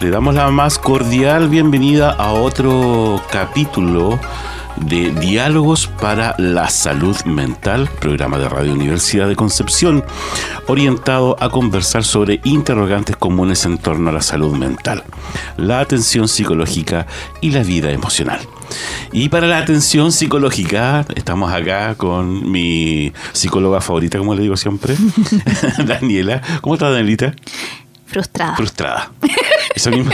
Le 0.00 0.10
damos 0.10 0.36
la 0.36 0.48
más 0.50 0.78
cordial 0.78 1.48
bienvenida 1.48 2.12
a 2.12 2.32
otro 2.32 3.20
capítulo 3.32 4.20
de 4.76 5.10
Diálogos 5.10 5.88
para 5.88 6.36
la 6.38 6.70
Salud 6.70 7.16
Mental, 7.24 7.88
programa 8.00 8.38
de 8.38 8.48
Radio 8.48 8.74
Universidad 8.74 9.26
de 9.26 9.34
Concepción, 9.34 10.04
orientado 10.68 11.36
a 11.40 11.50
conversar 11.50 12.04
sobre 12.04 12.40
interrogantes 12.44 13.16
comunes 13.16 13.64
en 13.64 13.78
torno 13.78 14.10
a 14.10 14.12
la 14.12 14.22
salud 14.22 14.56
mental, 14.56 15.02
la 15.56 15.80
atención 15.80 16.28
psicológica 16.28 17.08
y 17.40 17.50
la 17.50 17.64
vida 17.64 17.90
emocional. 17.90 18.38
Y 19.12 19.30
para 19.30 19.48
la 19.48 19.58
atención 19.58 20.12
psicológica, 20.12 21.04
estamos 21.16 21.52
acá 21.52 21.96
con 21.96 22.48
mi 22.48 23.12
psicóloga 23.32 23.80
favorita, 23.80 24.18
como 24.18 24.36
le 24.36 24.42
digo 24.42 24.56
siempre, 24.56 24.94
Daniela. 25.84 26.40
¿Cómo 26.60 26.76
estás, 26.76 26.92
Danielita? 26.92 27.34
Frustrada. 28.08 28.56
Frustrada. 28.56 29.10
Eso 29.74 29.90
mismo, 29.90 30.10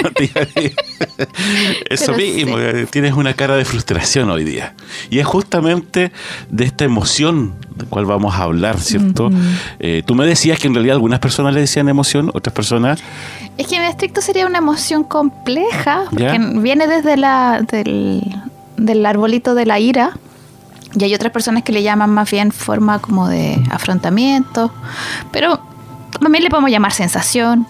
Eso 1.88 2.12
mismo, 2.12 2.56
tienes 2.90 3.12
una 3.12 3.34
cara 3.34 3.54
de 3.54 3.64
frustración 3.64 4.28
hoy 4.30 4.42
día. 4.42 4.74
Y 5.10 5.20
es 5.20 5.26
justamente 5.26 6.10
de 6.50 6.64
esta 6.64 6.84
emoción 6.84 7.54
de 7.76 7.86
cual 7.86 8.04
vamos 8.04 8.34
a 8.34 8.42
hablar, 8.42 8.80
¿cierto? 8.80 9.30
Eh, 9.78 10.02
tú 10.04 10.16
me 10.16 10.26
decías 10.26 10.58
que 10.58 10.66
en 10.66 10.74
realidad 10.74 10.94
algunas 10.94 11.20
personas 11.20 11.54
le 11.54 11.60
decían 11.60 11.88
emoción, 11.88 12.30
otras 12.34 12.52
personas... 12.52 13.00
Es 13.58 13.68
que 13.68 13.76
en 13.76 13.82
estricto 13.82 14.20
sería 14.20 14.46
una 14.46 14.58
emoción 14.58 15.04
compleja, 15.04 16.04
porque 16.10 16.38
viene 16.56 16.88
desde 16.88 17.16
la, 17.16 17.64
del, 17.70 18.22
del 18.76 19.06
arbolito 19.06 19.54
de 19.54 19.66
la 19.66 19.78
ira. 19.78 20.18
Y 20.96 21.04
hay 21.04 21.14
otras 21.14 21.32
personas 21.32 21.62
que 21.62 21.72
le 21.72 21.84
llaman 21.84 22.10
más 22.10 22.28
bien 22.28 22.50
forma 22.50 22.98
como 22.98 23.28
de 23.28 23.60
afrontamiento, 23.70 24.72
pero 25.30 25.60
también 26.20 26.44
le 26.44 26.50
podemos 26.50 26.70
llamar 26.70 26.92
sensación, 26.92 27.66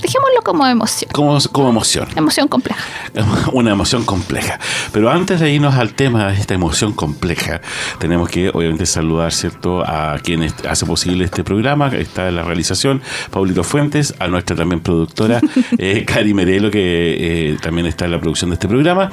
Dejémoslo 0.00 0.42
como 0.44 0.66
emoción. 0.66 1.10
Como, 1.12 1.38
como 1.52 1.70
emoción. 1.70 2.08
Emoción 2.16 2.48
compleja. 2.48 2.80
Una 3.52 3.72
emoción 3.72 4.04
compleja. 4.04 4.58
Pero 4.92 5.10
antes 5.10 5.40
de 5.40 5.52
irnos 5.52 5.74
al 5.74 5.94
tema 5.94 6.28
de 6.28 6.34
esta 6.34 6.54
emoción 6.54 6.92
compleja, 6.92 7.60
tenemos 7.98 8.28
que 8.28 8.50
obviamente 8.50 8.86
saludar, 8.86 9.32
¿cierto?, 9.32 9.82
a 9.86 10.18
quien 10.22 10.42
hace 10.68 10.86
posible 10.86 11.24
este 11.24 11.44
programa, 11.44 11.90
que 11.90 12.00
está 12.00 12.28
en 12.28 12.36
la 12.36 12.42
realización, 12.42 13.02
Paulito 13.30 13.64
Fuentes, 13.64 14.14
a 14.18 14.28
nuestra 14.28 14.56
también 14.56 14.80
productora, 14.80 15.40
eh, 15.78 16.04
Cari 16.06 16.34
Merelo, 16.34 16.70
que 16.70 17.52
eh, 17.52 17.58
también 17.60 17.86
está 17.86 18.04
en 18.04 18.12
la 18.12 18.20
producción 18.20 18.50
de 18.50 18.54
este 18.54 18.68
programa. 18.68 19.10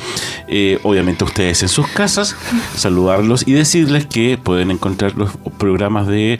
Eh, 0.47 0.79
obviamente 0.83 1.23
ustedes 1.23 1.61
en 1.63 1.69
sus 1.69 1.87
casas, 1.87 2.35
saludarlos 2.75 3.47
y 3.47 3.53
decirles 3.53 4.05
que 4.05 4.37
pueden 4.37 4.71
encontrar 4.71 5.15
los 5.15 5.31
programas 5.57 6.07
de 6.07 6.39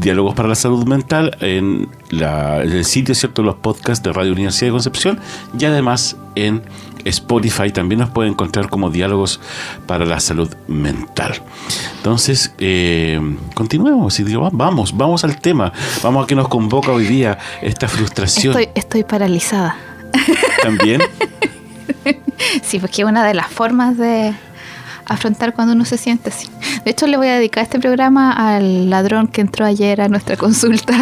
Diálogos 0.00 0.34
para 0.34 0.48
la 0.48 0.54
Salud 0.54 0.86
Mental 0.86 1.36
en 1.40 1.88
el 2.10 2.84
sitio 2.84 3.14
¿cierto? 3.14 3.42
Los 3.42 3.56
podcasts 3.56 4.02
de 4.02 4.12
Radio 4.12 4.32
Universidad 4.32 4.68
de 4.68 4.72
Concepción 4.72 5.20
y 5.58 5.64
además 5.64 6.16
en 6.34 6.62
Spotify 7.04 7.70
también 7.70 8.00
nos 8.00 8.10
pueden 8.10 8.32
encontrar 8.32 8.68
como 8.68 8.90
diálogos 8.90 9.40
para 9.86 10.04
la 10.04 10.20
salud 10.20 10.52
mental. 10.66 11.40
Entonces, 11.96 12.54
eh, 12.58 13.20
continuemos 13.54 14.18
y 14.20 14.24
digo, 14.24 14.48
vamos, 14.52 14.96
vamos 14.96 15.24
al 15.24 15.40
tema, 15.40 15.72
vamos 16.02 16.24
a 16.24 16.26
que 16.26 16.34
nos 16.34 16.48
convoca 16.48 16.92
hoy 16.92 17.06
día 17.06 17.38
esta 17.62 17.88
frustración. 17.88 18.58
Estoy, 18.58 18.72
estoy 18.74 19.04
paralizada. 19.04 19.76
¿También? 20.62 21.02
sí, 22.62 22.78
porque 22.78 23.04
una 23.04 23.26
de 23.26 23.34
las 23.34 23.48
formas 23.48 23.96
de, 23.96 24.34
afrontar 25.08 25.54
cuando 25.54 25.72
uno 25.72 25.84
se 25.84 25.96
siente 25.96 26.30
así. 26.30 26.48
De 26.84 26.90
hecho, 26.90 27.06
le 27.06 27.16
voy 27.16 27.28
a 27.28 27.34
dedicar 27.34 27.64
este 27.64 27.78
programa 27.78 28.32
al 28.32 28.90
ladrón 28.90 29.28
que 29.28 29.40
entró 29.40 29.64
ayer 29.64 30.00
a 30.00 30.08
nuestra 30.08 30.36
consulta, 30.36 30.94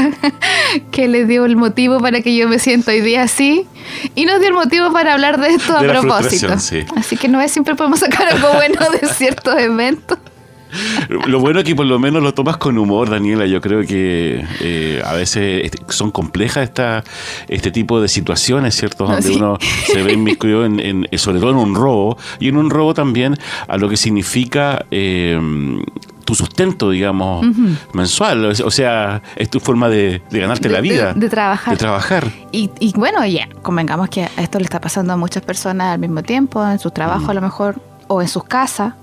que 0.90 1.08
le 1.08 1.26
dio 1.26 1.44
el 1.44 1.56
motivo 1.56 2.00
para 2.00 2.20
que 2.22 2.36
yo 2.36 2.48
me 2.48 2.58
sienta 2.58 2.92
hoy 2.92 3.00
día 3.00 3.22
así 3.22 3.66
y 4.14 4.24
nos 4.24 4.40
dio 4.40 4.48
el 4.48 4.54
motivo 4.54 4.92
para 4.92 5.12
hablar 5.12 5.40
de 5.40 5.48
esto 5.48 5.76
a 5.76 5.80
propósito. 5.80 6.52
Así 6.52 7.16
que 7.16 7.28
no 7.28 7.40
es 7.40 7.52
siempre 7.52 7.74
podemos 7.74 8.00
sacar 8.00 8.28
algo 8.28 8.52
bueno 8.54 8.80
de 9.00 9.08
ciertos 9.08 9.58
eventos. 9.58 10.18
Lo 11.26 11.40
bueno 11.40 11.60
es 11.60 11.64
que 11.64 11.74
por 11.74 11.86
lo 11.86 11.98
menos 11.98 12.22
lo 12.22 12.34
tomas 12.34 12.56
con 12.56 12.78
humor, 12.78 13.10
Daniela. 13.10 13.46
Yo 13.46 13.60
creo 13.60 13.82
que 13.86 14.44
eh, 14.60 15.02
a 15.04 15.14
veces 15.14 15.64
este, 15.64 15.78
son 15.88 16.10
complejas 16.10 16.64
esta, 16.64 17.04
este 17.48 17.70
tipo 17.70 18.00
de 18.00 18.08
situaciones, 18.08 18.74
¿cierto? 18.74 19.06
Donde 19.06 19.30
uno 19.30 19.58
se 19.86 20.02
ve 20.02 20.12
inmiscuido 20.12 20.64
en, 20.64 21.06
sobre 21.16 21.40
todo 21.40 21.50
en 21.50 21.56
un 21.56 21.74
robo 21.74 22.18
y 22.40 22.48
en 22.48 22.56
un 22.56 22.70
robo 22.70 22.94
también 22.94 23.36
a 23.68 23.76
lo 23.76 23.88
que 23.88 23.96
significa 23.96 24.86
eh, 24.90 25.38
tu 26.26 26.34
sustento, 26.34 26.90
digamos, 26.90 27.46
mensual. 27.94 28.44
O 28.44 28.70
sea, 28.70 29.22
es 29.36 29.48
tu 29.48 29.60
forma 29.60 29.88
de, 29.88 30.20
ganarte 30.30 30.68
la 30.68 30.80
vida. 30.80 31.14
De, 31.14 31.30
trabajar. 31.30 31.74
De 31.74 31.78
trabajar. 31.78 32.30
Y, 32.52 32.92
bueno, 32.96 33.24
ya, 33.24 33.48
convengamos 33.62 34.10
que 34.10 34.28
esto 34.36 34.58
le 34.58 34.64
está 34.64 34.80
pasando 34.80 35.12
a 35.12 35.16
muchas 35.16 35.42
personas 35.42 35.94
al 35.94 36.00
mismo 36.00 36.22
tiempo, 36.22 36.66
en 36.66 36.78
su 36.78 36.90
trabajo 36.90 37.30
a 37.30 37.34
lo 37.34 37.40
mejor, 37.40 37.80
o 38.08 38.20
en 38.20 38.28
sus 38.28 38.44
casas 38.44 38.94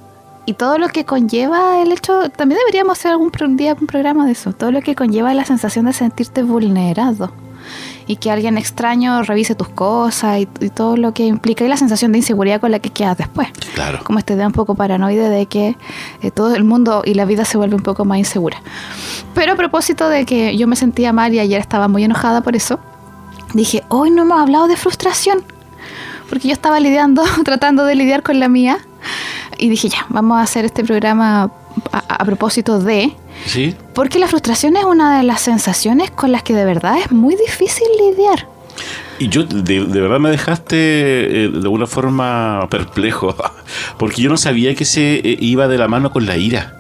y 0.46 0.54
todo 0.54 0.78
lo 0.78 0.90
que 0.90 1.06
conlleva 1.06 1.82
el 1.82 1.92
hecho, 1.92 2.30
también 2.30 2.60
deberíamos 2.60 3.00
hacer 3.00 3.12
algún 3.12 3.32
día 3.56 3.76
un 3.80 3.88
programa 3.88 4.26
de 4.26 4.34
eso, 4.34 4.54
todo 4.54 4.72
lo 4.72 4.82
que 4.82 4.96
conlleva 4.96 5.34
la 5.34 5.46
sensación 5.46 5.86
de 5.86 5.94
sentirte 5.94 6.44
vulnerado 6.44 7.32
y 8.08 8.18
que 8.18 8.30
alguien 8.32 8.58
extraño 8.58 9.24
revise 9.24 9.56
tus 9.56 9.70
cosas 9.70 10.42
y, 10.42 10.46
todo 10.70 10.98
lo 10.98 11.14
que 11.14 11.26
implica 11.26 11.64
y 11.64 11.68
la 11.68 11.78
sensación 11.78 12.12
de 12.12 12.18
inseguridad 12.18 12.60
con 12.60 12.72
la 12.72 12.80
que 12.80 12.90
quedas 12.90 13.18
después. 13.18 13.48
Claro. 13.74 14.00
Como 14.04 14.20
este 14.20 14.34
idea 14.34 14.48
un 14.48 14.54
poco 14.54 14.76
paranoide 14.76 15.30
de 15.30 15.46
que 15.46 15.78
eh, 16.22 16.32
todo 16.32 16.56
el 16.56 16.64
mundo 16.64 17.04
y 17.06 17.14
la 17.14 17.24
vida 17.26 17.46
se 17.46 17.58
vuelve 17.58 17.76
un 17.76 17.84
poco 17.84 18.04
más 18.04 18.18
insegura. 18.18 18.62
Pero 19.34 19.54
a 19.54 19.56
propósito 19.56 20.10
de 20.10 20.26
que 20.26 20.58
yo 20.58 20.68
me 20.68 20.76
sentía 20.76 21.14
mal 21.14 21.34
y 21.34 21.40
ayer 21.40 21.62
estaba 21.62 21.88
muy 21.88 22.04
enojada 22.04 22.42
por 22.42 22.56
eso, 22.56 22.80
dije, 23.54 23.84
hoy 23.88 24.12
no 24.12 24.24
hemos 24.24 24.42
hablado 24.42 24.68
de 24.68 24.76
frustración, 24.76 25.44
porque 26.28 26.50
yo 26.50 26.54
estaba 26.54 26.80
lidiando, 26.80 27.24
tratando 27.46 27.86
de 27.86 27.96
lidiar 27.96 28.24
con 28.24 28.40
la 28.40 28.50
mía 28.50 28.80
y 29.58 29.70
dije, 29.70 29.90
ya, 29.90 30.06
vamos 30.10 30.38
a 30.38 30.42
hacer 30.42 30.66
este 30.66 30.84
programa 30.84 31.52
a, 31.92 32.26
propósito 32.26 32.80
de... 32.80 33.14
Sí. 33.46 33.76
Porque 33.94 34.20
la 34.20 34.28
frustración 34.28 34.78
es 34.78 34.84
una 34.84 35.18
de 35.18 35.24
las 35.24 35.42
sensaciones 35.42 36.12
con 36.12 36.32
las 36.32 36.44
que 36.44 36.54
de 36.54 36.66
verdad 36.66 36.98
es 36.98 37.12
muy 37.12 37.36
difícil 37.36 37.88
lidiar. 38.00 38.48
Y 39.20 39.30
yo, 39.30 39.44
de, 39.44 39.84
verdad 39.84 40.20
me 40.20 40.30
dejaste 40.30 40.76
eh, 40.76 41.50
de 41.50 41.60
alguna 41.60 41.88
forma 41.88 42.68
perplejo, 42.70 43.36
porque 43.98 44.22
yo 44.22 44.30
no 44.30 44.38
sabía 44.38 44.76
que 44.76 44.86
se 44.86 45.16
eh, 45.16 45.38
iba 45.40 45.68
de 45.68 45.78
la 45.78 45.88
mano 45.88 46.12
con 46.12 46.26
la 46.26 46.38
ira. 46.38 46.76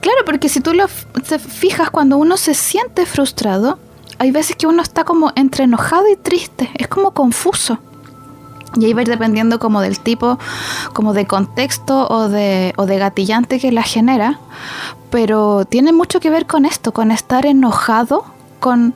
Claro, 0.00 0.18
porque 0.26 0.48
si 0.48 0.60
tú 0.60 0.74
lo 0.74 0.86
te 1.28 1.38
fijas, 1.38 1.90
cuando 1.90 2.16
uno 2.16 2.36
se 2.36 2.54
siente 2.54 3.06
frustrado, 3.06 3.78
hay 4.18 4.30
veces 4.30 4.56
que 4.56 4.66
uno 4.66 4.82
está 4.82 5.04
como 5.04 5.32
entre 5.36 5.64
enojado 5.64 6.08
y 6.08 6.16
triste, 6.16 6.70
es 6.74 6.88
como 6.88 7.12
confuso. 7.12 7.78
Y 8.76 8.86
ahí 8.86 8.92
va 8.92 9.04
dependiendo 9.04 9.58
como 9.58 9.80
del 9.80 10.00
tipo, 10.00 10.38
como 10.92 11.12
de 11.12 11.26
contexto 11.26 12.06
o 12.08 12.28
de, 12.28 12.72
o 12.76 12.86
de 12.86 12.98
gatillante 12.98 13.60
que 13.60 13.72
la 13.72 13.82
genera. 13.82 14.38
Pero 15.10 15.64
tiene 15.64 15.92
mucho 15.92 16.20
que 16.20 16.30
ver 16.30 16.46
con 16.46 16.64
esto, 16.64 16.92
con 16.92 17.10
estar 17.10 17.44
enojado 17.46 18.24
con 18.60 18.94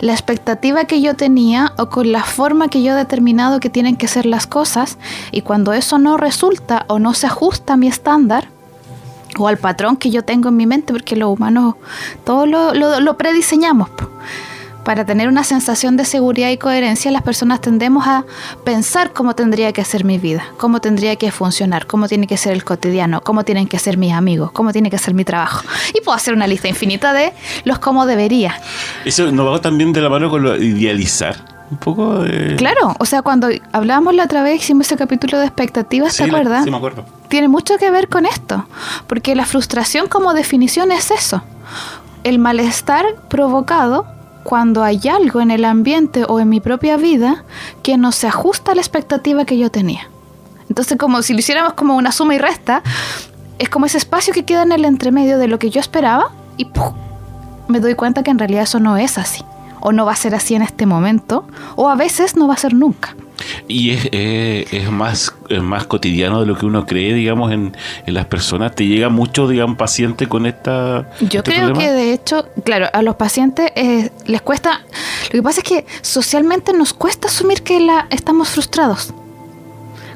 la 0.00 0.12
expectativa 0.12 0.84
que 0.84 1.00
yo 1.00 1.16
tenía 1.16 1.72
o 1.78 1.88
con 1.88 2.12
la 2.12 2.22
forma 2.22 2.68
que 2.68 2.82
yo 2.82 2.92
he 2.92 2.94
determinado 2.94 3.58
que 3.58 3.70
tienen 3.70 3.96
que 3.96 4.06
ser 4.06 4.26
las 4.26 4.46
cosas 4.46 4.98
y 5.32 5.40
cuando 5.40 5.72
eso 5.72 5.98
no 5.98 6.18
resulta 6.18 6.84
o 6.88 6.98
no 6.98 7.14
se 7.14 7.26
ajusta 7.26 7.72
a 7.72 7.76
mi 7.78 7.88
estándar 7.88 8.48
o 9.38 9.48
al 9.48 9.56
patrón 9.56 9.96
que 9.96 10.10
yo 10.10 10.24
tengo 10.24 10.50
en 10.50 10.56
mi 10.56 10.66
mente, 10.66 10.92
porque 10.92 11.16
los 11.16 11.30
humanos 11.30 11.76
todo 12.24 12.44
lo, 12.44 12.74
lo, 12.74 13.00
lo 13.00 13.16
prediseñamos 13.16 13.88
para 14.88 15.04
tener 15.04 15.28
una 15.28 15.44
sensación 15.44 15.98
de 15.98 16.06
seguridad 16.06 16.48
y 16.48 16.56
coherencia, 16.56 17.10
las 17.10 17.20
personas 17.20 17.60
tendemos 17.60 18.06
a 18.06 18.24
pensar 18.64 19.12
cómo 19.12 19.34
tendría 19.34 19.70
que 19.74 19.84
ser 19.84 20.02
mi 20.02 20.16
vida, 20.16 20.46
cómo 20.56 20.80
tendría 20.80 21.14
que 21.16 21.30
funcionar, 21.30 21.86
cómo 21.86 22.08
tiene 22.08 22.26
que 22.26 22.38
ser 22.38 22.54
el 22.54 22.64
cotidiano, 22.64 23.20
cómo 23.20 23.44
tienen 23.44 23.68
que 23.68 23.78
ser 23.78 23.98
mis 23.98 24.14
amigos, 24.14 24.50
cómo 24.52 24.72
tiene 24.72 24.88
que 24.88 24.96
ser 24.96 25.12
mi 25.12 25.26
trabajo. 25.26 25.62
Y 25.94 26.00
puedo 26.00 26.16
hacer 26.16 26.32
una 26.32 26.46
lista 26.46 26.68
infinita 26.68 27.12
de 27.12 27.34
los 27.64 27.80
cómo 27.80 28.06
debería. 28.06 28.58
Eso 29.04 29.30
nos 29.30 29.52
va 29.52 29.60
también 29.60 29.92
de 29.92 30.00
la 30.00 30.08
mano 30.08 30.30
con 30.30 30.42
lo 30.42 30.56
idealizar. 30.56 31.36
Un 31.70 31.76
poco 31.76 32.20
de... 32.20 32.56
Claro, 32.56 32.96
o 32.98 33.04
sea, 33.04 33.20
cuando 33.20 33.48
hablábamos 33.72 34.14
la 34.14 34.24
otra 34.24 34.42
vez, 34.42 34.62
hicimos 34.62 34.86
ese 34.86 34.96
capítulo 34.96 35.38
de 35.38 35.44
expectativas, 35.44 36.16
¿te 36.16 36.24
acuerdas? 36.24 36.64
Sí, 36.64 36.70
me 36.70 36.78
acuerdo. 36.78 37.04
Tiene 37.28 37.48
mucho 37.48 37.76
que 37.76 37.90
ver 37.90 38.08
con 38.08 38.24
esto, 38.24 38.66
porque 39.06 39.34
la 39.34 39.44
frustración 39.44 40.08
como 40.08 40.32
definición 40.32 40.92
es 40.92 41.10
eso, 41.10 41.42
el 42.24 42.38
malestar 42.38 43.04
provocado 43.28 44.16
cuando 44.48 44.82
hay 44.82 44.98
algo 45.10 45.42
en 45.42 45.50
el 45.50 45.66
ambiente 45.66 46.24
o 46.26 46.40
en 46.40 46.48
mi 46.48 46.58
propia 46.58 46.96
vida 46.96 47.44
que 47.82 47.98
no 47.98 48.12
se 48.12 48.28
ajusta 48.28 48.72
a 48.72 48.74
la 48.74 48.80
expectativa 48.80 49.44
que 49.44 49.58
yo 49.58 49.70
tenía. 49.70 50.08
Entonces, 50.70 50.96
como 50.96 51.20
si 51.20 51.34
lo 51.34 51.40
hiciéramos 51.40 51.74
como 51.74 51.96
una 51.96 52.12
suma 52.12 52.34
y 52.34 52.38
resta, 52.38 52.82
es 53.58 53.68
como 53.68 53.84
ese 53.84 53.98
espacio 53.98 54.32
que 54.32 54.46
queda 54.46 54.62
en 54.62 54.72
el 54.72 54.86
entremedio 54.86 55.36
de 55.36 55.48
lo 55.48 55.58
que 55.58 55.68
yo 55.68 55.80
esperaba 55.80 56.30
y 56.56 56.66
me 57.68 57.80
doy 57.80 57.94
cuenta 57.94 58.22
que 58.22 58.30
en 58.30 58.38
realidad 58.38 58.62
eso 58.62 58.80
no 58.80 58.96
es 58.96 59.18
así. 59.18 59.44
O 59.80 59.92
no 59.92 60.06
va 60.06 60.12
a 60.12 60.16
ser 60.16 60.34
así 60.34 60.54
en 60.54 60.62
este 60.62 60.86
momento, 60.86 61.46
o 61.76 61.90
a 61.90 61.94
veces 61.94 62.34
no 62.34 62.48
va 62.48 62.54
a 62.54 62.56
ser 62.56 62.72
nunca. 62.72 63.16
Y 63.68 63.90
es, 63.90 64.08
es 64.12 64.90
más, 64.90 65.34
más 65.62 65.86
cotidiano 65.86 66.40
de 66.40 66.46
lo 66.46 66.56
que 66.56 66.66
uno 66.66 66.86
cree, 66.86 67.14
digamos, 67.14 67.52
en, 67.52 67.76
las 68.06 68.26
personas. 68.26 68.74
¿Te 68.74 68.86
llega 68.86 69.08
mucho, 69.08 69.48
digamos, 69.48 69.76
paciente 69.76 70.28
con 70.28 70.46
esta... 70.46 71.10
Yo 71.20 71.40
este 71.40 71.52
creo 71.52 71.72
que 71.72 71.90
de 71.90 72.12
hecho, 72.12 72.46
claro, 72.64 72.86
a 72.92 73.02
los 73.02 73.16
pacientes 73.16 73.70
eh, 73.76 74.10
les 74.26 74.42
cuesta... 74.42 74.82
Lo 75.26 75.32
que 75.32 75.42
pasa 75.42 75.60
es 75.60 75.68
que 75.68 75.86
socialmente 76.02 76.72
nos 76.72 76.92
cuesta 76.92 77.28
asumir 77.28 77.62
que 77.62 77.80
la, 77.80 78.06
estamos 78.10 78.48
frustrados 78.48 79.12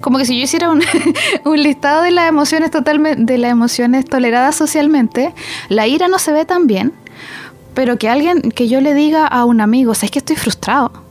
como 0.00 0.18
que 0.18 0.26
si 0.26 0.36
yo 0.36 0.42
hiciera 0.42 0.68
un, 0.68 0.82
un, 1.44 1.62
listado 1.62 2.02
de 2.02 2.10
las 2.10 2.28
emociones 2.28 2.72
totalmente 2.72 3.32
de 3.32 3.38
las 3.38 3.52
emociones 3.52 4.04
toleradas 4.04 4.56
socialmente, 4.56 5.32
la 5.68 5.86
ira 5.86 6.08
no 6.08 6.18
se 6.18 6.32
ve 6.32 6.44
tan 6.44 6.66
bien, 6.66 6.92
pero 7.74 7.96
que 7.98 8.08
alguien, 8.08 8.42
que 8.42 8.68
yo 8.68 8.80
le 8.80 8.94
diga 8.94 9.26
a 9.26 9.44
un 9.44 9.60
amigo, 9.60 9.94
¿sabes 9.94 10.10
que 10.10 10.18
estoy 10.18 10.36
frustrado? 10.36 11.01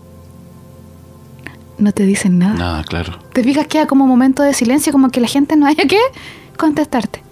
No 1.82 1.92
te 1.92 2.06
dicen 2.06 2.38
nada. 2.38 2.54
Nada, 2.54 2.84
claro. 2.84 3.18
Te 3.34 3.44
fijas 3.44 3.66
que 3.66 3.80
hay 3.80 3.88
como 3.88 4.04
un 4.04 4.10
momento 4.12 4.44
de 4.44 4.54
silencio, 4.54 4.92
como 4.92 5.10
que 5.10 5.20
la 5.20 5.28
gente 5.28 5.56
no 5.56 5.66
haya 5.66 5.86
que 5.86 5.98
contestarte. 6.56 7.24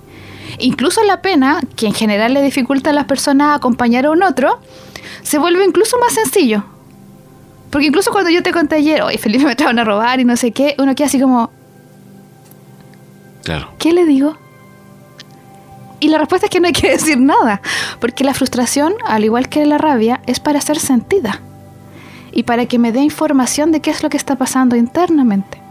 Incluso 0.57 1.03
la 1.03 1.21
pena, 1.21 1.61
que 1.75 1.85
en 1.85 1.93
general 1.93 2.33
le 2.33 2.41
dificulta 2.41 2.89
a 2.89 2.93
las 2.93 3.05
personas 3.05 3.55
acompañar 3.55 4.07
a 4.07 4.09
un 4.09 4.23
otro, 4.23 4.59
se 5.21 5.37
vuelve 5.37 5.63
incluso 5.63 5.99
más 5.99 6.13
sencillo. 6.13 6.63
Porque 7.69 7.85
incluso 7.85 8.11
cuando 8.11 8.31
yo 8.31 8.41
te 8.41 8.51
conté 8.51 8.77
ayer, 8.77 9.03
oye, 9.03 9.19
Felipe 9.19 9.45
me 9.45 9.55
trajeron 9.55 9.77
a 9.77 9.83
robar 9.83 10.19
y 10.19 10.25
no 10.25 10.35
sé 10.35 10.51
qué, 10.51 10.73
uno 10.79 10.95
queda 10.95 11.05
así 11.05 11.19
como... 11.19 11.51
Claro. 13.43 13.71
¿Qué 13.77 13.93
le 13.93 14.07
digo? 14.07 14.35
Y 15.99 16.07
la 16.07 16.17
respuesta 16.17 16.47
es 16.47 16.49
que 16.49 16.59
no 16.59 16.65
hay 16.65 16.73
que 16.73 16.89
decir 16.97 17.19
nada, 17.19 17.61
porque 17.99 18.23
la 18.23 18.33
frustración, 18.33 18.95
al 19.05 19.23
igual 19.23 19.47
que 19.47 19.63
la 19.67 19.77
rabia, 19.77 20.21
es 20.25 20.39
para 20.39 20.59
ser 20.59 20.79
sentida 20.79 21.39
y 22.31 22.43
para 22.43 22.65
que 22.65 22.79
me 22.79 22.91
dé 22.91 23.01
información 23.01 23.71
de 23.71 23.81
qué 23.81 23.91
es 23.91 24.03
lo 24.03 24.09
que 24.09 24.17
está 24.17 24.35
pasando 24.35 24.75
internamente. 24.75 25.61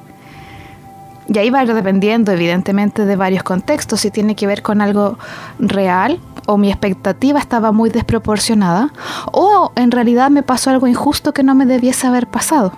Y 1.28 1.37
ahí 1.38 1.50
va 1.50 1.64
dependiendo, 1.66 2.32
evidentemente, 2.32 3.05
de 3.05 3.16
varios 3.16 3.43
contextos, 3.43 4.00
si 4.00 4.10
tiene 4.10 4.34
que 4.34 4.46
ver 4.46 4.62
con 4.62 4.81
algo 4.81 5.19
real 5.58 6.20
o 6.46 6.56
mi 6.56 6.70
expectativa 6.70 7.38
estaba 7.38 7.72
muy 7.72 7.90
desproporcionada, 7.90 8.90
o 9.32 9.70
en 9.76 9.90
realidad 9.90 10.31
me 10.31 10.43
pasó 10.43 10.70
algo 10.70 10.87
injusto 10.87 11.34
que 11.34 11.43
no 11.43 11.55
me 11.55 11.66
debiese 11.66 12.06
haber 12.06 12.26
pasado, 12.26 12.72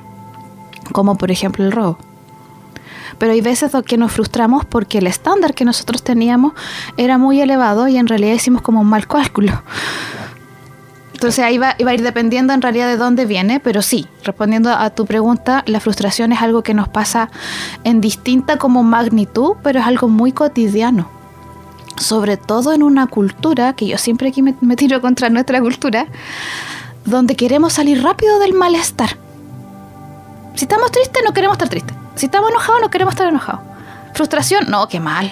como 0.93 1.17
por 1.17 1.31
ejemplo 1.31 1.65
el 1.65 1.71
robo 1.71 1.99
pero 3.21 3.33
hay 3.33 3.43
veces 3.43 3.71
que 3.87 3.99
nos 3.99 4.13
frustramos 4.13 4.65
porque 4.65 4.97
el 4.97 5.07
estándar 5.07 5.53
que 5.53 5.67
nosotros 5.67 6.03
teníamos 6.03 6.55
era 6.97 7.19
muy 7.19 7.39
elevado 7.43 7.87
y 7.87 7.99
en 7.99 8.07
realidad 8.07 8.33
hicimos 8.33 8.63
como 8.63 8.81
un 8.81 8.87
mal 8.87 9.07
cálculo. 9.07 9.63
Entonces 11.21 11.45
ahí 11.45 11.59
va, 11.59 11.77
a 11.79 11.95
ir 11.95 12.03
dependiendo 12.03 12.55
en 12.55 12.63
realidad 12.63 12.89
de 12.89 12.97
dónde 12.97 13.27
viene, 13.27 13.61
pero 13.61 13.83
sí, 13.83 14.07
respondiendo 14.25 14.71
a 14.71 14.89
tu 14.89 15.05
pregunta, 15.05 15.63
la 15.67 15.79
frustración 15.79 16.33
es 16.33 16.41
algo 16.41 16.63
que 16.63 16.73
nos 16.73 16.89
pasa 16.89 17.29
en 17.85 18.01
distinta 18.01 18.57
como 18.57 18.83
magnitud, 18.83 19.57
pero 19.63 19.81
es 19.81 19.87
algo 19.87 20.09
muy 20.09 20.33
cotidiano. 20.33 21.11
Sobre 21.99 22.39
todo 22.39 22.73
en 22.73 22.83
una 22.83 23.07
cultura, 23.07 23.75
que 23.75 23.87
yo 23.87 23.99
siempre 23.99 24.31
aquí 24.31 24.41
me, 24.41 24.55
me 24.63 24.77
tiro 24.77 25.03
contra 25.03 25.29
nuestra 25.29 25.61
cultura, 25.61 26.07
donde 27.05 27.37
queremos 27.37 27.75
salir 27.75 28.03
rápido 28.03 28.39
del 28.39 28.55
malestar. 28.55 29.19
Si 30.55 30.65
estamos 30.65 30.91
tristes, 30.91 31.23
no 31.23 31.35
queremos 31.35 31.57
estar 31.57 31.69
tristes. 31.69 31.95
Si 32.15 32.25
estamos 32.25 32.49
enojados, 32.49 32.81
no 32.81 32.89
queremos 32.89 33.13
estar 33.13 33.29
enojados. 33.29 33.61
Frustración, 34.15 34.71
no, 34.71 34.89
qué 34.89 35.01
mal. 35.01 35.31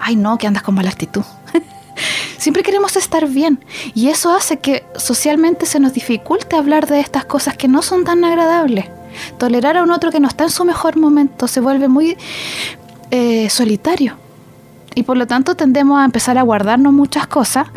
Ay, 0.00 0.16
no, 0.16 0.36
que 0.36 0.48
andas 0.48 0.64
con 0.64 0.74
mala 0.74 0.90
actitud. 0.90 1.22
Siempre 2.38 2.62
queremos 2.62 2.96
estar 2.96 3.26
bien 3.26 3.64
y 3.94 4.08
eso 4.08 4.34
hace 4.34 4.58
que 4.58 4.84
socialmente 4.96 5.66
se 5.66 5.80
nos 5.80 5.92
dificulte 5.92 6.56
hablar 6.56 6.86
de 6.86 7.00
estas 7.00 7.24
cosas 7.24 7.56
que 7.56 7.68
no 7.68 7.82
son 7.82 8.04
tan 8.04 8.24
agradables. 8.24 8.86
Tolerar 9.38 9.76
a 9.76 9.82
un 9.82 9.90
otro 9.90 10.10
que 10.10 10.20
no 10.20 10.28
está 10.28 10.44
en 10.44 10.50
su 10.50 10.64
mejor 10.64 10.96
momento 10.96 11.48
se 11.48 11.60
vuelve 11.60 11.88
muy 11.88 12.16
eh, 13.10 13.48
solitario 13.50 14.16
y 14.94 15.02
por 15.02 15.16
lo 15.16 15.26
tanto 15.26 15.54
tendemos 15.54 16.00
a 16.00 16.04
empezar 16.04 16.38
a 16.38 16.42
guardarnos 16.42 16.92
muchas 16.92 17.26
cosas 17.26 17.68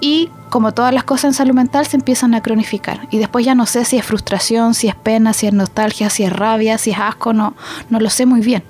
y 0.00 0.28
como 0.50 0.72
todas 0.72 0.92
las 0.92 1.04
cosas 1.04 1.24
en 1.24 1.34
salud 1.34 1.54
mental 1.54 1.86
se 1.86 1.96
empiezan 1.96 2.34
a 2.34 2.42
cronificar 2.42 3.08
y 3.10 3.18
después 3.18 3.44
ya 3.44 3.54
no 3.54 3.66
sé 3.66 3.84
si 3.84 3.96
es 3.96 4.04
frustración, 4.04 4.74
si 4.74 4.88
es 4.88 4.94
pena, 4.94 5.32
si 5.32 5.46
es 5.46 5.52
nostalgia, 5.52 6.10
si 6.10 6.24
es 6.24 6.32
rabia, 6.32 6.78
si 6.78 6.90
es 6.90 6.98
asco, 6.98 7.32
no, 7.32 7.54
no 7.90 8.00
lo 8.00 8.10
sé 8.10 8.26
muy 8.26 8.40
bien. 8.40 8.62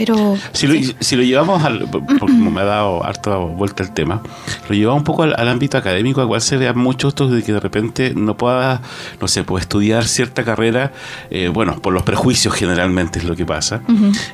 Pero 0.00 0.38
si 0.52 0.66
lo, 0.66 0.94
si 0.98 1.14
lo 1.14 1.22
llevamos 1.22 1.62
al, 1.62 1.86
como 2.18 2.50
me 2.50 2.62
ha 2.62 2.64
dado 2.64 3.04
harta 3.04 3.36
vuelta 3.36 3.82
el 3.82 3.92
tema, 3.92 4.22
lo 4.66 4.74
llevamos 4.74 5.00
un 5.00 5.04
poco 5.04 5.24
al, 5.24 5.46
ámbito 5.46 5.76
académico, 5.76 6.22
al 6.22 6.26
cual 6.26 6.40
se 6.40 6.56
vea 6.56 6.72
mucho 6.72 7.08
esto 7.08 7.28
de 7.28 7.42
que 7.42 7.52
de 7.52 7.60
repente 7.60 8.14
no 8.16 8.34
pueda, 8.34 8.80
no 9.20 9.28
sé, 9.28 9.44
puede 9.44 9.60
estudiar 9.60 10.06
cierta 10.06 10.42
carrera, 10.42 10.94
eh, 11.30 11.50
bueno, 11.52 11.82
por 11.82 11.92
los 11.92 12.02
prejuicios 12.02 12.54
generalmente 12.54 13.18
es 13.18 13.26
lo 13.26 13.36
que 13.36 13.44
pasa, 13.44 13.82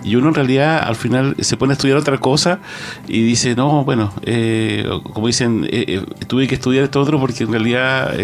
y 0.04 0.14
uno 0.14 0.28
en 0.28 0.34
realidad 0.34 0.84
al 0.86 0.94
final 0.94 1.34
se 1.40 1.56
pone 1.56 1.72
a 1.72 1.74
estudiar 1.74 1.98
otra 1.98 2.18
cosa 2.18 2.60
y 3.08 3.24
dice, 3.24 3.56
no, 3.56 3.84
bueno, 3.84 4.12
eh, 4.22 4.88
como 5.14 5.26
dicen, 5.26 5.66
eh, 5.72 6.04
tuve 6.28 6.46
que 6.46 6.54
estudiar 6.54 6.84
esto 6.84 7.00
otro 7.00 7.18
porque 7.18 7.42
en 7.42 7.50
realidad 7.50 8.14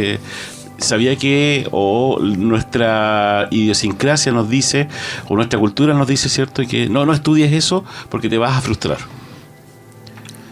sabía 0.82 1.16
que 1.16 1.68
o 1.70 2.18
nuestra 2.20 3.48
idiosincrasia 3.50 4.32
nos 4.32 4.48
dice, 4.48 4.88
o 5.28 5.36
nuestra 5.36 5.58
cultura 5.58 5.94
nos 5.94 6.06
dice, 6.06 6.28
¿cierto? 6.28 6.62
Que 6.68 6.88
no, 6.88 7.06
no 7.06 7.12
estudies 7.12 7.52
eso 7.52 7.84
porque 8.08 8.28
te 8.28 8.38
vas 8.38 8.56
a 8.56 8.60
frustrar. 8.60 8.98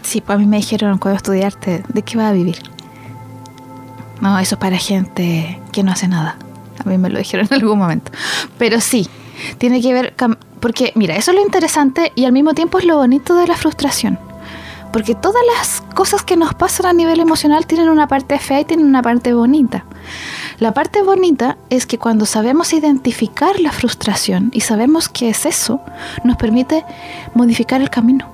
Sí, 0.01 0.21
pues 0.21 0.35
a 0.35 0.39
mí 0.39 0.45
me 0.45 0.57
dijeron 0.57 0.97
cuando 0.97 1.17
estudiarte, 1.17 1.83
¿de 1.87 2.01
qué 2.01 2.17
vas 2.17 2.27
a 2.27 2.33
vivir? 2.33 2.57
No, 4.19 4.37
eso 4.39 4.55
es 4.55 4.59
para 4.59 4.77
gente 4.77 5.59
que 5.71 5.83
no 5.83 5.91
hace 5.91 6.07
nada. 6.07 6.37
A 6.83 6.89
mí 6.89 6.97
me 6.97 7.09
lo 7.09 7.19
dijeron 7.19 7.47
en 7.49 7.53
algún 7.53 7.79
momento. 7.79 8.11
Pero 8.57 8.81
sí, 8.81 9.07
tiene 9.57 9.81
que 9.81 9.93
ver, 9.93 10.13
porque 10.59 10.91
mira, 10.95 11.15
eso 11.15 11.31
es 11.31 11.37
lo 11.37 11.43
interesante 11.43 12.11
y 12.15 12.25
al 12.25 12.31
mismo 12.31 12.53
tiempo 12.53 12.79
es 12.79 12.85
lo 12.85 12.97
bonito 12.97 13.35
de 13.35 13.47
la 13.47 13.55
frustración 13.55 14.30
porque 14.91 15.15
todas 15.15 15.41
las 15.57 15.81
cosas 15.93 16.23
que 16.23 16.37
nos 16.37 16.53
pasan 16.53 16.85
a 16.85 16.93
nivel 16.93 17.19
emocional 17.19 17.65
tienen 17.65 17.89
una 17.89 18.07
parte 18.07 18.37
fea 18.39 18.61
y 18.61 18.65
tienen 18.65 18.85
una 18.85 19.01
parte 19.01 19.33
bonita. 19.33 19.85
La 20.59 20.73
parte 20.73 21.01
bonita 21.01 21.57
es 21.69 21.85
que 21.85 21.97
cuando 21.97 22.25
sabemos 22.25 22.73
identificar 22.73 23.59
la 23.59 23.71
frustración 23.71 24.51
y 24.53 24.61
sabemos 24.61 25.09
qué 25.09 25.29
es 25.29 25.45
eso, 25.45 25.81
nos 26.23 26.37
permite 26.37 26.85
modificar 27.33 27.81
el 27.81 27.89
camino. 27.89 28.27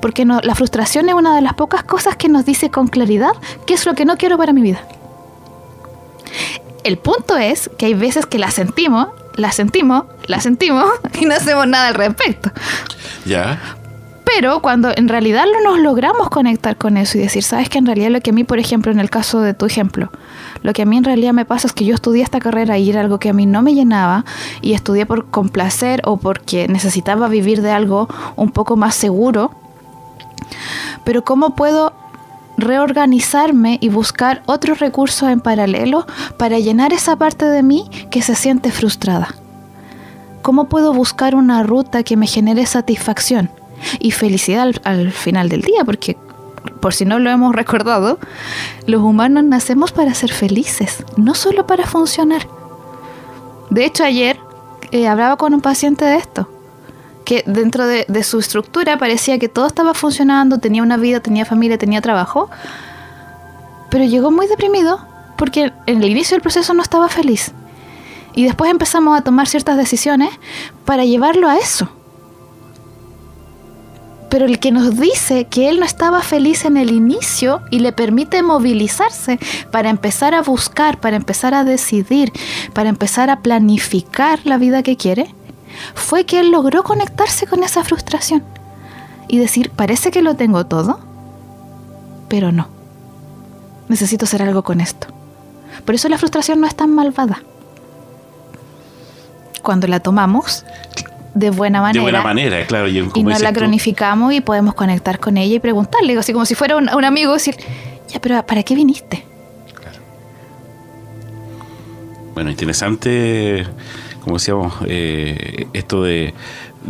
Porque 0.00 0.24
la 0.24 0.54
frustración 0.54 1.08
es 1.08 1.14
una 1.14 1.34
de 1.34 1.40
las 1.40 1.54
pocas 1.54 1.84
cosas 1.84 2.16
que 2.16 2.28
nos 2.28 2.44
dice 2.44 2.70
con 2.70 2.88
claridad 2.88 3.32
qué 3.66 3.74
es 3.74 3.86
lo 3.86 3.94
que 3.94 4.04
no 4.04 4.16
quiero 4.16 4.36
para 4.36 4.52
mi 4.52 4.60
vida. 4.60 4.80
El 6.84 6.98
punto 6.98 7.36
es 7.36 7.70
que 7.78 7.86
hay 7.86 7.94
veces 7.94 8.26
que 8.26 8.38
la 8.38 8.50
sentimos, 8.50 9.08
la 9.34 9.52
sentimos, 9.52 10.04
la 10.26 10.40
sentimos 10.40 10.90
y 11.20 11.26
no 11.26 11.34
hacemos 11.34 11.66
nada 11.66 11.88
al 11.88 11.94
respecto. 11.94 12.50
Ya. 13.24 13.77
Pero 14.34 14.60
cuando 14.60 14.90
en 14.94 15.08
realidad 15.08 15.46
no 15.50 15.70
nos 15.70 15.80
logramos 15.80 16.28
conectar 16.28 16.76
con 16.76 16.98
eso 16.98 17.16
y 17.16 17.22
decir, 17.22 17.42
sabes 17.42 17.70
que 17.70 17.78
en 17.78 17.86
realidad 17.86 18.10
lo 18.10 18.20
que 18.20 18.28
a 18.30 18.32
mí, 18.34 18.44
por 18.44 18.58
ejemplo, 18.58 18.92
en 18.92 19.00
el 19.00 19.08
caso 19.08 19.40
de 19.40 19.54
tu 19.54 19.64
ejemplo, 19.64 20.10
lo 20.62 20.74
que 20.74 20.82
a 20.82 20.84
mí 20.84 20.98
en 20.98 21.04
realidad 21.04 21.32
me 21.32 21.46
pasa 21.46 21.66
es 21.66 21.72
que 21.72 21.86
yo 21.86 21.94
estudié 21.94 22.22
esta 22.22 22.38
carrera 22.38 22.76
y 22.76 22.90
era 22.90 23.00
algo 23.00 23.18
que 23.18 23.30
a 23.30 23.32
mí 23.32 23.46
no 23.46 23.62
me 23.62 23.74
llenaba 23.74 24.26
y 24.60 24.74
estudié 24.74 25.06
por 25.06 25.30
complacer 25.30 26.02
o 26.04 26.18
porque 26.18 26.68
necesitaba 26.68 27.28
vivir 27.28 27.62
de 27.62 27.70
algo 27.70 28.06
un 28.36 28.50
poco 28.50 28.76
más 28.76 28.94
seguro. 28.94 29.50
Pero 31.04 31.24
¿cómo 31.24 31.54
puedo 31.54 31.94
reorganizarme 32.58 33.78
y 33.80 33.88
buscar 33.88 34.42
otros 34.44 34.78
recursos 34.78 35.30
en 35.30 35.40
paralelo 35.40 36.06
para 36.36 36.58
llenar 36.58 36.92
esa 36.92 37.16
parte 37.16 37.46
de 37.46 37.62
mí 37.62 37.88
que 38.10 38.20
se 38.20 38.34
siente 38.34 38.72
frustrada? 38.72 39.34
¿Cómo 40.42 40.68
puedo 40.68 40.92
buscar 40.92 41.34
una 41.34 41.62
ruta 41.62 42.02
que 42.02 42.16
me 42.18 42.26
genere 42.26 42.66
satisfacción? 42.66 43.50
Y 43.98 44.10
felicidad 44.10 44.70
al, 44.84 45.12
final 45.12 45.48
del 45.48 45.62
día, 45.62 45.84
porque 45.84 46.16
por 46.80 46.94
si 46.94 47.04
no 47.04 47.18
lo 47.18 47.30
hemos 47.30 47.54
recordado, 47.54 48.18
los 48.86 49.02
humanos 49.02 49.44
nacemos 49.44 49.92
para 49.92 50.14
ser 50.14 50.32
felices, 50.32 51.04
no 51.16 51.34
solo 51.34 51.66
para 51.66 51.86
funcionar. 51.86 52.46
De 53.70 53.84
hecho, 53.84 54.04
ayer 54.04 54.38
eh, 54.90 55.06
hablaba 55.06 55.36
con 55.36 55.54
un 55.54 55.60
paciente 55.60 56.04
de 56.04 56.16
esto, 56.16 56.48
que 57.24 57.42
dentro 57.46 57.86
de, 57.86 58.06
de, 58.08 58.22
su 58.22 58.38
estructura 58.38 58.96
parecía 58.96 59.38
que 59.38 59.48
todo 59.48 59.66
estaba 59.66 59.94
funcionando, 59.94 60.58
tenía 60.58 60.82
una 60.82 60.96
vida, 60.96 61.20
tenía 61.20 61.44
familia, 61.44 61.76
tenía 61.76 62.00
trabajo, 62.00 62.48
pero 63.90 64.04
llegó 64.04 64.30
muy 64.30 64.46
deprimido 64.46 65.00
porque 65.36 65.72
en 65.86 66.02
el 66.02 66.10
inicio 66.10 66.34
del 66.34 66.42
proceso 66.42 66.74
no 66.74 66.82
estaba 66.82 67.08
feliz. 67.08 67.52
Y 68.34 68.44
después 68.44 68.70
empezamos 68.70 69.18
a 69.18 69.22
tomar 69.22 69.48
ciertas 69.48 69.76
decisiones 69.76 70.30
para 70.84 71.04
llevarlo 71.04 71.48
a 71.48 71.56
eso 71.56 71.90
pero 74.28 74.44
el 74.44 74.58
que 74.58 74.72
nos 74.72 74.98
dice 74.98 75.46
que 75.46 75.68
él 75.68 75.80
no 75.80 75.86
estaba 75.86 76.22
feliz 76.22 76.64
en 76.64 76.76
el 76.76 76.90
inicio 76.90 77.62
y 77.70 77.80
le 77.80 77.92
permite 77.92 78.42
movilizarse 78.42 79.38
para 79.70 79.90
empezar 79.90 80.34
a 80.34 80.42
buscar, 80.42 81.00
para 81.00 81.16
empezar 81.16 81.54
a 81.54 81.64
decidir, 81.64 82.32
para 82.74 82.88
empezar 82.88 83.30
a 83.30 83.40
planificar 83.40 84.40
la 84.44 84.58
vida 84.58 84.82
que 84.82 84.96
quiere, 84.96 85.34
fue 85.94 86.24
que 86.24 86.40
él 86.40 86.50
logró 86.50 86.82
conectarse 86.82 87.46
con 87.46 87.62
esa 87.62 87.84
frustración 87.84 88.42
y 89.28 89.38
decir, 89.38 89.70
parece 89.70 90.10
que 90.10 90.22
lo 90.22 90.34
tengo 90.34 90.66
todo, 90.66 91.00
pero 92.28 92.52
no. 92.52 92.68
Necesito 93.88 94.24
hacer 94.24 94.42
algo 94.42 94.62
con 94.62 94.80
esto. 94.80 95.06
Por 95.84 95.94
eso 95.94 96.08
la 96.08 96.18
frustración 96.18 96.60
no 96.60 96.66
es 96.66 96.74
tan 96.74 96.94
malvada. 96.94 97.42
Cuando 99.62 99.86
la 99.86 100.00
tomamos 100.00 100.64
de 101.38 101.50
buena 101.50 101.80
manera. 101.80 101.98
De 101.98 102.02
buena 102.02 102.22
manera, 102.22 102.66
claro. 102.66 102.88
Y, 102.88 103.02
nos 103.22 103.40
la 103.40 103.52
cronificamos 103.52 104.32
y 104.32 104.40
podemos 104.40 104.74
conectar 104.74 105.20
con 105.20 105.36
ella 105.36 105.56
y 105.56 105.60
preguntarle, 105.60 106.18
así 106.18 106.32
como 106.32 106.44
si 106.44 106.54
fuera 106.54 106.76
un, 106.76 106.88
un 106.92 107.04
amigo, 107.04 107.32
decir, 107.32 107.56
ya, 108.08 108.20
pero 108.20 108.44
¿para 108.44 108.62
qué 108.62 108.74
viniste? 108.74 109.24
Claro. 109.74 109.98
Bueno, 112.34 112.50
interesante, 112.50 113.66
como 114.20 114.36
decíamos, 114.36 114.74
eh, 114.86 115.66
esto 115.72 116.02
de, 116.02 116.34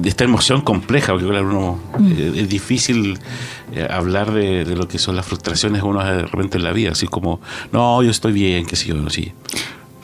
esta 0.04 0.24
emoción 0.24 0.62
compleja, 0.62 1.12
porque 1.12 1.28
claro, 1.28 1.48
uno, 1.48 1.80
mm. 1.98 2.12
eh, 2.12 2.32
es 2.36 2.48
difícil 2.48 3.18
eh, 3.72 3.86
hablar 3.90 4.32
de, 4.32 4.64
de, 4.64 4.76
lo 4.76 4.88
que 4.88 4.98
son 4.98 5.16
las 5.16 5.26
frustraciones 5.26 5.82
uno 5.82 6.02
de 6.02 6.22
repente 6.22 6.56
en 6.56 6.64
la 6.64 6.72
vida, 6.72 6.92
así 6.92 7.06
como, 7.06 7.40
no, 7.72 8.02
yo 8.02 8.10
estoy 8.10 8.32
bien, 8.32 8.64
qué 8.64 8.76
sé 8.76 8.86
yo, 8.86 8.94
no, 8.94 9.10
sí. 9.10 9.32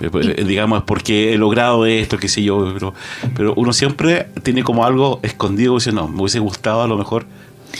Eh, 0.00 0.10
pues, 0.10 0.26
eh, 0.26 0.44
digamos, 0.44 0.82
porque 0.84 1.34
he 1.34 1.38
logrado 1.38 1.86
esto, 1.86 2.18
qué 2.18 2.28
sé 2.28 2.42
yo, 2.42 2.72
pero, 2.74 2.94
pero 3.36 3.54
uno 3.56 3.72
siempre 3.72 4.28
tiene 4.42 4.64
como 4.64 4.84
algo 4.84 5.20
escondido, 5.22 5.74
dice, 5.74 5.92
no, 5.92 6.08
me 6.08 6.20
hubiese 6.20 6.40
gustado 6.40 6.82
a 6.82 6.88
lo 6.88 6.96
mejor 6.96 7.26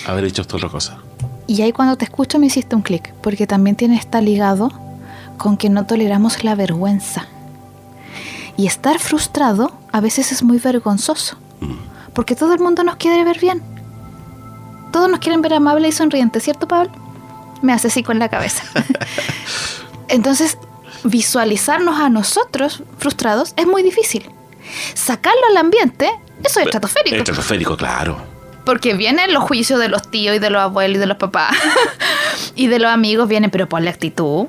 haber 0.06 0.24
hecho 0.24 0.42
esta 0.42 0.56
otra 0.56 0.68
cosa. 0.68 0.98
Y 1.46 1.62
ahí 1.62 1.72
cuando 1.72 1.96
te 1.96 2.04
escucho 2.04 2.38
me 2.38 2.46
hiciste 2.46 2.76
un 2.76 2.82
clic, 2.82 3.12
porque 3.22 3.46
también 3.46 3.76
tiene 3.76 3.96
está 3.96 4.20
ligado 4.20 4.70
con 5.36 5.56
que 5.56 5.68
no 5.68 5.86
toleramos 5.86 6.44
la 6.44 6.54
vergüenza. 6.54 7.26
Y 8.56 8.66
estar 8.66 9.00
frustrado 9.00 9.72
a 9.90 10.00
veces 10.00 10.30
es 10.30 10.42
muy 10.42 10.58
vergonzoso, 10.58 11.36
mm. 11.60 12.12
porque 12.12 12.36
todo 12.36 12.54
el 12.54 12.60
mundo 12.60 12.84
nos 12.84 12.96
quiere 12.96 13.24
ver 13.24 13.40
bien. 13.40 13.62
Todos 14.92 15.10
nos 15.10 15.18
quieren 15.18 15.42
ver 15.42 15.54
amables 15.54 15.94
y 15.94 15.98
sonrientes, 15.98 16.44
¿cierto, 16.44 16.68
Pablo? 16.68 16.92
Me 17.62 17.72
hace 17.72 17.88
así 17.88 18.04
con 18.04 18.20
la 18.20 18.28
cabeza. 18.28 18.62
Entonces, 20.08 20.56
visualizarnos 21.04 22.00
a 22.00 22.08
nosotros 22.08 22.82
frustrados 22.98 23.54
es 23.56 23.66
muy 23.66 23.82
difícil. 23.82 24.28
Sacarlo 24.94 25.40
al 25.50 25.58
ambiente, 25.58 26.10
eso 26.42 26.60
es 26.60 26.66
estratosférico. 26.66 27.16
Estratosférico, 27.16 27.76
claro. 27.76 28.16
Porque 28.64 28.94
vienen 28.94 29.32
los 29.34 29.44
juicios 29.44 29.78
de 29.78 29.88
los 29.88 30.10
tíos 30.10 30.36
y 30.36 30.38
de 30.38 30.50
los 30.50 30.62
abuelos 30.62 30.96
y 30.96 31.00
de 31.00 31.06
los 31.06 31.18
papás 31.18 31.54
y 32.54 32.66
de 32.66 32.78
los 32.78 32.90
amigos, 32.90 33.28
vienen, 33.28 33.50
pero 33.50 33.68
por 33.68 33.82
la 33.82 33.90
actitud. 33.90 34.46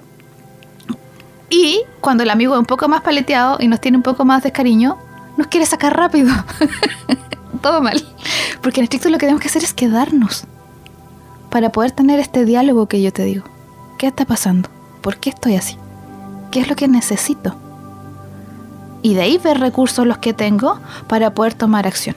Y 1.50 1.84
cuando 2.00 2.24
el 2.24 2.30
amigo 2.30 2.54
es 2.54 2.60
un 2.60 2.66
poco 2.66 2.88
más 2.88 3.02
paleteado 3.02 3.58
y 3.60 3.68
nos 3.68 3.82
tiene 3.82 3.98
un 3.98 4.04
poco 4.04 4.26
más 4.26 4.42
de 4.42 4.52
cariño, 4.52 4.98
nos 5.38 5.48
quiere 5.48 5.66
sacar 5.66 5.96
rápido. 5.96 6.34
Todo 7.62 7.82
mal. 7.82 8.04
Porque 8.62 8.80
en 8.80 8.86
estricto 8.86 9.10
lo 9.10 9.18
que 9.18 9.26
tenemos 9.26 9.42
que 9.42 9.50
hacer 9.50 9.64
es 9.64 9.74
quedarnos 9.74 10.46
para 11.52 11.72
poder 11.72 11.92
tener 11.92 12.20
este 12.20 12.46
diálogo 12.46 12.88
que 12.88 13.02
yo 13.02 13.12
te 13.12 13.24
digo. 13.24 13.44
¿Qué 13.98 14.08
está 14.08 14.26
pasando? 14.26 14.70
¿Por 15.02 15.18
qué 15.18 15.30
estoy 15.30 15.56
así? 15.56 15.78
Qué 16.56 16.62
es 16.62 16.70
lo 16.70 16.78
que 16.78 16.88
necesito. 16.88 17.54
Y 19.02 19.14
de 19.14 19.24
ahí 19.24 19.38
ver 19.38 19.60
recursos 19.60 20.08
los 20.08 20.20
que 20.20 20.34
tengo 20.34 20.80
para 21.10 21.34
poder 21.34 21.54
tomar 21.54 21.86
acción. 21.86 22.16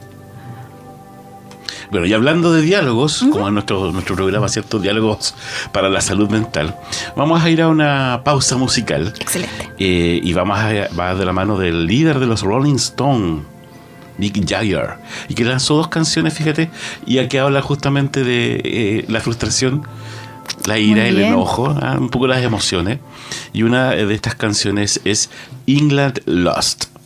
Bueno, 1.91 2.07
y 2.07 2.13
hablando 2.13 2.53
de 2.53 2.63
diálogos, 2.63 3.27
como 3.33 3.49
en 3.49 3.55
nuestro, 3.55 3.91
nuestro 3.91 4.15
programa, 4.15 4.49
¿cierto? 4.49 4.79
Diálogos 4.79 5.35
para 5.73 5.89
la 5.89 6.01
salud 6.01 6.31
mental, 6.31 6.77
vamos 7.17 7.43
a 7.43 7.51
ir 7.51 7.63
a 7.63 7.67
una 7.67 8.21
pausa 8.23 8.57
musical. 8.57 9.13
Excelente. 9.19 9.73
Eh, 9.81 10.21
y 10.23 10.33
vamos 10.35 10.57
a, 10.57 10.87
va 10.95 11.17
de 11.17 11.25
la 11.25 11.33
mano 11.33 11.59
del 11.59 11.87
líder 11.87 12.21
de 12.21 12.27
los 12.27 12.43
Rolling 12.43 12.77
Stones, 12.77 13.43
Nick 14.19 14.49
Jagger, 14.49 14.99
y 15.29 15.35
que 15.35 15.45
lanzó 15.45 15.75
dos 15.75 15.89
canciones, 15.89 16.35
fíjate, 16.35 16.71
y 17.07 17.19
aquí 17.19 17.39
habla 17.39 17.61
justamente 17.61 18.23
de 18.23 18.61
eh, 18.65 19.05
la 19.09 19.21
frustración 19.21 19.83
la 20.67 20.79
ira, 20.79 21.07
el 21.07 21.19
enojo, 21.19 21.75
ah, 21.81 21.97
un 21.99 22.09
poco 22.09 22.27
las 22.27 22.43
emociones. 22.43 22.99
Y 23.53 23.63
una 23.63 23.91
de 23.91 24.15
estas 24.15 24.35
canciones 24.35 25.01
es 25.05 25.31
England 25.67 26.21
Lost. 26.27 26.98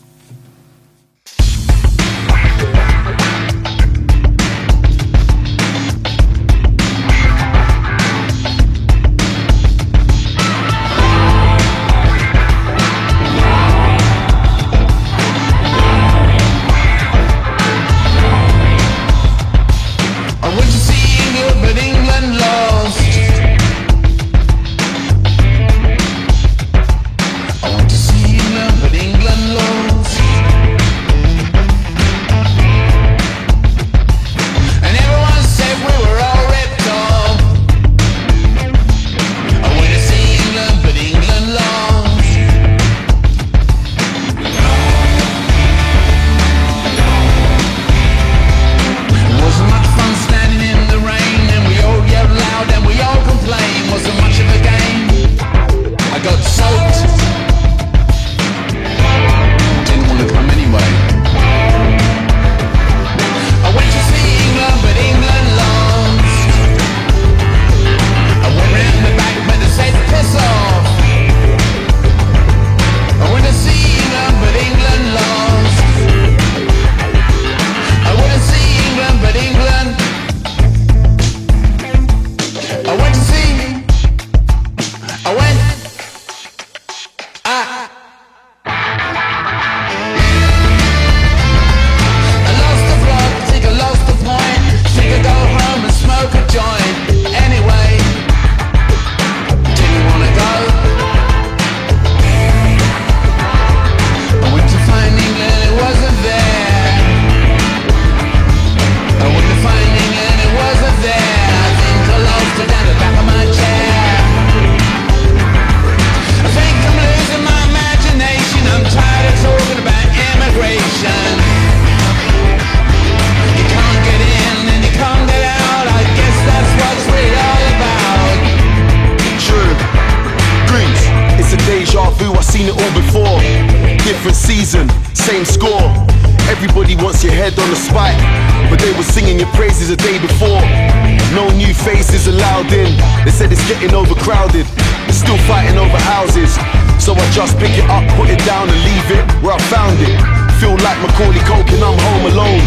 Macaulay 150.63 151.43
Culkin, 151.43 151.83
I'm 151.83 151.99
home 151.99 152.31
alone. 152.31 152.63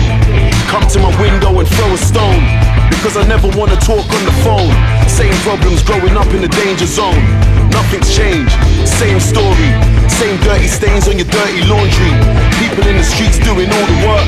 Come 0.67 0.83
to 0.91 0.99
my 0.99 1.11
window 1.21 1.57
and 1.59 1.67
throw 1.67 1.87
a 1.93 1.97
stone. 1.97 2.43
Because 2.89 3.15
I 3.15 3.23
never 3.23 3.47
wanna 3.55 3.77
talk 3.77 4.03
on 4.03 4.23
the 4.27 4.35
phone. 4.43 4.75
Same 5.07 5.33
problems 5.47 5.81
growing 5.81 6.17
up 6.17 6.27
in 6.35 6.41
the 6.41 6.49
danger 6.49 6.85
zone. 6.85 7.23
Nothing's 7.71 8.13
changed, 8.13 8.51
same 8.83 9.19
story. 9.19 9.71
Same 10.09 10.35
dirty 10.43 10.67
stains 10.67 11.07
on 11.07 11.15
your 11.17 11.29
dirty 11.31 11.63
laundry. 11.71 12.11
People 12.59 12.85
in 12.87 12.97
the 12.97 13.03
streets 13.03 13.39
doing 13.39 13.71
all 13.71 13.85
the 13.87 13.99
work. 14.07 14.27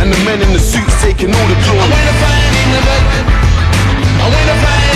And 0.00 0.12
the 0.12 0.20
men 0.28 0.42
in 0.42 0.52
the 0.52 0.60
suits 0.60 1.00
taking 1.00 1.32
all 1.32 1.48
the 1.48 1.58
glory. 1.64 1.80
I 1.80 1.88
wanna 1.96 2.14
find 2.20 2.52
in 2.60 2.68
the 2.76 2.82
back. 2.84 3.04
I 4.20 4.26
wanna 4.28 4.56
find 4.64 4.95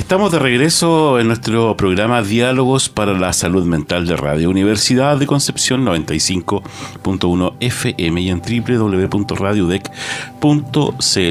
Estamos 0.00 0.32
de 0.32 0.38
regreso 0.38 1.20
en 1.20 1.26
nuestro 1.26 1.76
programa 1.76 2.22
Diálogos 2.22 2.88
para 2.88 3.12
la 3.12 3.34
Salud 3.34 3.66
Mental 3.66 4.06
de 4.06 4.16
Radio 4.16 4.48
Universidad 4.48 5.18
de 5.18 5.26
Concepción 5.26 5.84
95.1 5.84 7.52
FM 7.60 8.20
y 8.22 8.30
en 8.30 8.40
www.radiodec.cl 8.40 9.90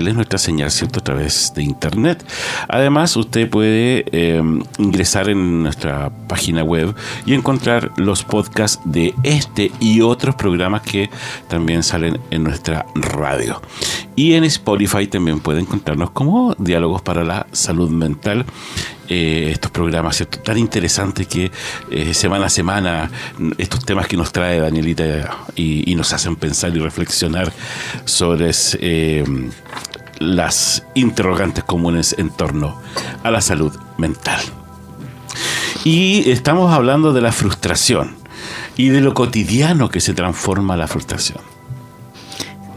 es 0.07 0.15
nuestra 0.15 0.37
señal, 0.37 0.71
¿cierto? 0.71 0.99
A 0.99 1.03
través 1.03 1.53
de 1.55 1.63
internet. 1.63 2.23
Además, 2.67 3.15
usted 3.15 3.49
puede 3.49 4.05
eh, 4.11 4.41
ingresar 4.77 5.29
en 5.29 5.63
nuestra 5.63 6.11
página 6.27 6.63
web 6.63 6.95
y 7.25 7.33
encontrar 7.33 7.91
los 7.97 8.23
podcasts 8.23 8.79
de 8.85 9.13
este 9.23 9.71
y 9.79 10.01
otros 10.01 10.35
programas 10.35 10.81
que 10.81 11.09
también 11.47 11.83
salen 11.83 12.19
en 12.31 12.43
nuestra 12.43 12.85
radio. 12.95 13.61
Y 14.15 14.33
en 14.33 14.43
Spotify 14.43 15.07
también 15.07 15.39
puede 15.39 15.61
encontrarnos 15.61 16.11
como 16.11 16.53
Diálogos 16.57 17.01
para 17.01 17.23
la 17.23 17.47
Salud 17.51 17.89
Mental. 17.89 18.45
Eh, 19.11 19.49
estos 19.51 19.71
programas 19.71 20.23
tan 20.43 20.59
interesantes 20.59 21.25
que 21.25 21.51
eh, 21.89 22.13
semana 22.13 22.45
a 22.45 22.49
semana 22.49 23.09
estos 23.57 23.83
temas 23.83 24.05
que 24.05 24.15
nos 24.15 24.31
trae 24.31 24.59
Danielita 24.59 25.35
y, 25.55 25.91
y 25.91 25.95
nos 25.95 26.13
hacen 26.13 26.35
pensar 26.35 26.77
y 26.77 26.79
reflexionar 26.79 27.51
sobre 28.05 28.51
eh, 28.79 29.23
las 30.19 30.83
interrogantes 30.93 31.63
comunes 31.63 32.13
en 32.19 32.29
torno 32.29 32.79
a 33.23 33.31
la 33.31 33.41
salud 33.41 33.73
mental. 33.97 34.41
Y 35.83 36.29
estamos 36.29 36.71
hablando 36.71 37.11
de 37.11 37.21
la 37.21 37.31
frustración 37.31 38.15
y 38.77 38.89
de 38.89 39.01
lo 39.01 39.15
cotidiano 39.15 39.89
que 39.89 40.01
se 40.01 40.13
transforma 40.13 40.77
la 40.77 40.87
frustración. 40.87 41.39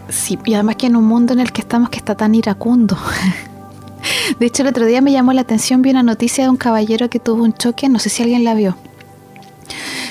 Sí, 0.08 0.38
y 0.46 0.54
además 0.54 0.76
que 0.76 0.86
en 0.86 0.96
un 0.96 1.04
mundo 1.04 1.34
en 1.34 1.40
el 1.40 1.52
que 1.52 1.60
estamos 1.60 1.90
que 1.90 1.98
está 1.98 2.14
tan 2.14 2.34
iracundo. 2.34 2.96
De 4.42 4.46
hecho, 4.49 4.62
el 4.62 4.70
otro 4.70 4.87
día 4.87 5.00
me 5.00 5.12
llamó 5.12 5.32
la 5.32 5.42
atención, 5.42 5.82
vi 5.82 5.90
una 5.90 6.02
noticia 6.02 6.42
de 6.42 6.50
un 6.50 6.56
caballero 6.56 7.08
que 7.08 7.20
tuvo 7.20 7.44
un 7.44 7.52
choque, 7.54 7.88
no 7.88 8.00
sé 8.00 8.08
si 8.08 8.25
alguien 8.25 8.42
la 8.42 8.54
vio. 8.54 8.76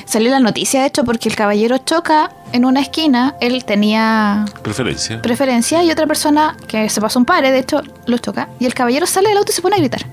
Salió 0.06 0.30
la 0.32 0.40
noticia, 0.40 0.80
de 0.80 0.88
hecho, 0.88 1.04
porque 1.04 1.28
el 1.28 1.36
caballero 1.36 1.80
choca 1.80 2.32
en 2.54 2.64
una 2.64 2.80
esquina, 2.80 3.36
él 3.42 3.66
tenía 3.66 4.46
Preferencia. 4.64 5.22
preferencia 5.22 5.84
y 5.84 5.92
otra 5.92 6.08
persona 6.08 6.56
que 6.70 6.88
se 6.88 7.02
pasó 7.02 7.20
un 7.20 7.26
pare, 7.26 7.52
de 7.52 7.60
hecho, 7.60 7.82
lo 8.06 8.18
choca, 8.20 8.48
y 8.58 8.66
el 8.68 8.74
caballero 8.74 9.06
sale 9.06 9.28
del 9.28 9.38
auto 9.38 9.52
y 9.52 9.56
se 9.56 9.62
pone 9.62 9.76
a 9.76 9.80
gritar. 9.80 10.06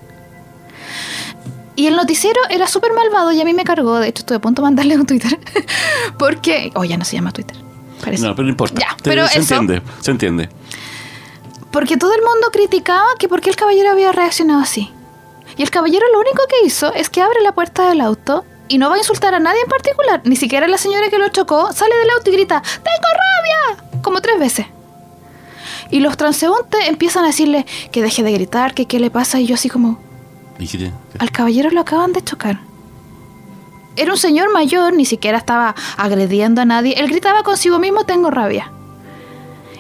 Y 1.76 1.86
el 1.86 1.94
noticiero 1.94 2.40
era 2.50 2.66
súper 2.66 2.90
malvado 2.94 3.30
y 3.30 3.40
a 3.40 3.44
mí 3.44 3.54
me 3.54 3.62
cargó, 3.62 4.00
de 4.00 4.08
hecho 4.08 4.22
estuve 4.22 4.38
a 4.38 4.40
punto 4.40 4.62
de 4.62 4.66
mandarle 4.66 4.96
un 4.96 5.06
Twitter, 5.06 5.38
porque... 6.18 6.72
Oh, 6.74 6.82
ya 6.82 6.96
no 6.96 7.04
se 7.04 7.14
llama 7.14 7.30
Twitter. 7.30 7.56
Parece. 8.02 8.24
No, 8.24 8.34
pero 8.34 8.44
no 8.46 8.50
importa. 8.50 8.80
Ya, 8.80 8.96
Te- 8.96 9.10
pero 9.10 9.28
se 9.28 9.38
eso- 9.38 9.54
entiende, 9.54 9.82
se 10.00 10.10
entiende. 10.10 10.48
Porque 11.70 11.96
todo 11.96 12.14
el 12.14 12.22
mundo 12.22 12.48
criticaba 12.52 13.06
que 13.18 13.28
por 13.28 13.40
qué 13.40 13.50
el 13.50 13.56
caballero 13.56 13.90
había 13.90 14.12
reaccionado 14.12 14.60
así. 14.60 14.92
Y 15.56 15.62
el 15.62 15.70
caballero 15.70 16.06
lo 16.12 16.20
único 16.20 16.42
que 16.48 16.66
hizo 16.66 16.92
es 16.94 17.10
que 17.10 17.20
abre 17.20 17.40
la 17.42 17.52
puerta 17.52 17.88
del 17.88 18.00
auto 18.00 18.44
y 18.68 18.78
no 18.78 18.88
va 18.90 18.96
a 18.96 18.98
insultar 18.98 19.34
a 19.34 19.40
nadie 19.40 19.60
en 19.62 19.68
particular, 19.68 20.20
ni 20.24 20.36
siquiera 20.36 20.66
a 20.66 20.68
la 20.68 20.78
señora 20.78 21.08
que 21.08 21.18
lo 21.18 21.28
chocó, 21.30 21.72
sale 21.72 21.96
del 21.96 22.10
auto 22.10 22.30
y 22.30 22.34
grita, 22.34 22.62
¡Tengo 22.62 23.76
rabia! 23.76 24.02
Como 24.02 24.20
tres 24.20 24.38
veces. 24.38 24.66
Y 25.90 26.00
los 26.00 26.16
transeúntes 26.16 26.86
empiezan 26.86 27.24
a 27.24 27.28
decirle 27.28 27.64
que 27.90 28.02
deje 28.02 28.22
de 28.22 28.32
gritar, 28.32 28.74
que 28.74 28.86
qué 28.86 29.00
le 29.00 29.10
pasa, 29.10 29.40
y 29.40 29.46
yo 29.46 29.54
así 29.54 29.70
como, 29.70 29.98
Dijiste, 30.58 30.92
al 31.18 31.30
caballero 31.30 31.70
lo 31.70 31.80
acaban 31.80 32.12
de 32.12 32.22
chocar. 32.22 32.60
Era 33.96 34.12
un 34.12 34.18
señor 34.18 34.52
mayor, 34.52 34.92
ni 34.92 35.04
siquiera 35.04 35.38
estaba 35.38 35.74
agrediendo 35.96 36.60
a 36.60 36.64
nadie. 36.64 36.94
Él 36.98 37.08
gritaba 37.08 37.42
consigo 37.42 37.78
mismo, 37.78 38.04
tengo 38.04 38.30
rabia. 38.30 38.70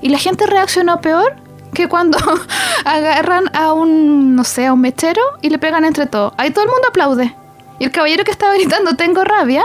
Y 0.02 0.08
la 0.08 0.18
gente 0.18 0.46
reaccionó 0.46 1.00
peor 1.00 1.36
que 1.72 1.88
cuando 1.88 2.18
agarran 2.84 3.44
a 3.54 3.72
un, 3.72 4.36
no 4.36 4.44
sé, 4.44 4.66
a 4.66 4.72
un 4.72 4.80
mechero 4.80 5.22
y 5.42 5.50
le 5.50 5.58
pegan 5.58 5.84
entre 5.84 6.06
todos. 6.06 6.32
Ahí 6.36 6.50
todo 6.50 6.64
el 6.64 6.70
mundo 6.70 6.88
aplaude. 6.88 7.34
Y 7.78 7.84
el 7.84 7.92
caballero 7.92 8.24
que 8.24 8.30
estaba 8.30 8.54
gritando, 8.54 8.94
tengo 8.94 9.24
rabia, 9.24 9.64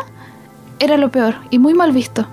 era 0.79 0.97
lo 0.97 1.11
peor 1.11 1.35
y 1.49 1.59
muy 1.59 1.73
mal 1.73 1.91
visto. 1.91 2.27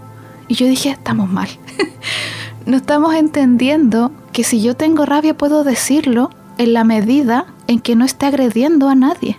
Y 0.48 0.54
yo 0.54 0.66
dije, 0.66 0.90
estamos 0.90 1.28
mal. 1.30 1.48
no 2.66 2.76
estamos 2.76 3.14
entendiendo 3.14 4.11
que 4.33 4.44
si 4.44 4.61
yo 4.61 4.74
tengo 4.74 5.06
rabia 5.06 5.37
puedo 5.37 5.64
decirlo 5.64 6.30
en 6.59 6.72
la 6.74 6.85
medida 6.85 7.46
en 7.68 7.80
que 7.80 7.96
no 7.96 8.04
esté 8.04 8.26
agrediendo 8.26 8.88
a 8.88 8.94
nadie. 8.94 9.38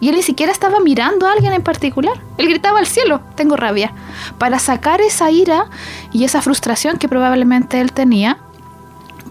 Y 0.00 0.08
él 0.08 0.14
ni 0.14 0.22
siquiera 0.22 0.52
estaba 0.52 0.80
mirando 0.80 1.26
a 1.26 1.32
alguien 1.32 1.52
en 1.52 1.62
particular. 1.62 2.14
Él 2.36 2.48
gritaba 2.48 2.78
al 2.78 2.86
cielo, 2.86 3.20
tengo 3.34 3.56
rabia, 3.56 3.92
para 4.38 4.58
sacar 4.58 5.00
esa 5.00 5.30
ira 5.30 5.66
y 6.12 6.24
esa 6.24 6.40
frustración 6.40 6.98
que 6.98 7.08
probablemente 7.08 7.80
él 7.80 7.92
tenía. 7.92 8.38